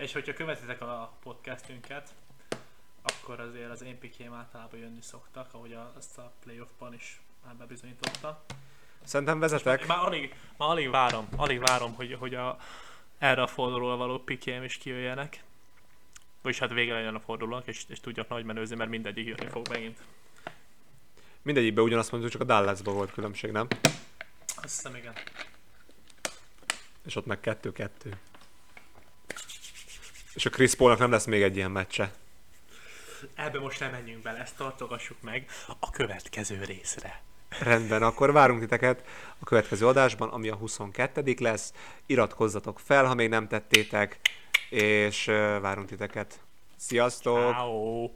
És 0.00 0.12
hogyha 0.12 0.32
követitek 0.32 0.80
a 0.80 1.12
podcastünket, 1.22 2.14
akkor 3.02 3.40
azért 3.40 3.70
az 3.70 3.82
én 3.82 3.98
pikém 3.98 4.32
általában 4.32 4.80
jönni 4.80 5.00
szoktak, 5.02 5.54
ahogy 5.54 5.72
a, 5.72 5.92
azt 5.96 6.18
a 6.18 6.32
playoffban 6.44 6.94
is 6.94 7.20
már 7.44 7.54
bebizonyította. 7.54 8.44
Szerintem 9.04 9.38
vezetek. 9.38 9.86
Már, 9.86 9.98
már, 9.98 10.06
alig, 10.06 10.34
már 10.56 10.68
alig 10.68 10.90
várom, 10.90 11.28
alig 11.36 11.58
várom, 11.58 11.94
hogy, 11.94 12.16
hogy 12.18 12.34
a, 12.34 12.58
erre 13.18 13.42
a 13.42 13.46
fordulóra 13.46 13.96
való 13.96 14.18
pikém 14.18 14.62
is 14.62 14.78
kijöjjenek. 14.78 15.42
Vagyis 16.42 16.58
hát 16.58 16.70
vége 16.70 16.92
legyen 16.92 17.14
a 17.14 17.20
fordulónak, 17.20 17.66
és, 17.66 17.84
és 17.88 18.00
tudjak 18.00 18.28
nagy 18.28 18.44
menőzni, 18.44 18.76
mert 18.76 18.90
mindegyik 18.90 19.26
jönni 19.26 19.50
fog 19.50 19.68
megint. 19.68 19.98
Mindegyikben 21.42 21.84
ugyanazt 21.84 22.10
mondjuk, 22.10 22.32
csak 22.32 22.40
a 22.40 22.44
Dallasban 22.44 22.94
volt 22.94 23.12
különbség, 23.12 23.50
nem? 23.50 23.66
Azt 24.62 24.76
hiszem, 24.76 24.94
igen. 24.94 25.12
És 27.04 27.16
ott 27.16 27.26
meg 27.26 27.40
kettő-kettő. 27.40 28.18
És 30.34 30.46
a 30.46 30.50
Chris 30.50 30.74
Paulnak 30.74 30.98
nem 30.98 31.10
lesz 31.10 31.24
még 31.24 31.42
egy 31.42 31.56
ilyen 31.56 31.70
meccse. 31.70 32.12
Ebbe 33.34 33.58
most 33.58 33.80
nem 33.80 33.90
menjünk 33.90 34.22
bele, 34.22 34.38
ezt 34.38 34.56
tartogassuk 34.56 35.16
meg 35.22 35.46
a 35.78 35.90
következő 35.90 36.64
részre. 36.64 37.22
Rendben, 37.60 38.02
akkor 38.02 38.32
várunk 38.32 38.60
titeket 38.60 39.04
a 39.38 39.44
következő 39.44 39.86
adásban, 39.86 40.28
ami 40.28 40.48
a 40.48 40.54
22 40.54 41.34
lesz. 41.38 41.72
Iratkozzatok 42.06 42.80
fel, 42.80 43.04
ha 43.04 43.14
még 43.14 43.28
nem 43.28 43.48
tettétek, 43.48 44.20
és 44.70 45.24
várunk 45.60 45.88
titeket. 45.88 46.40
Sziasztok! 46.76 47.52
Ciao. 47.52 48.10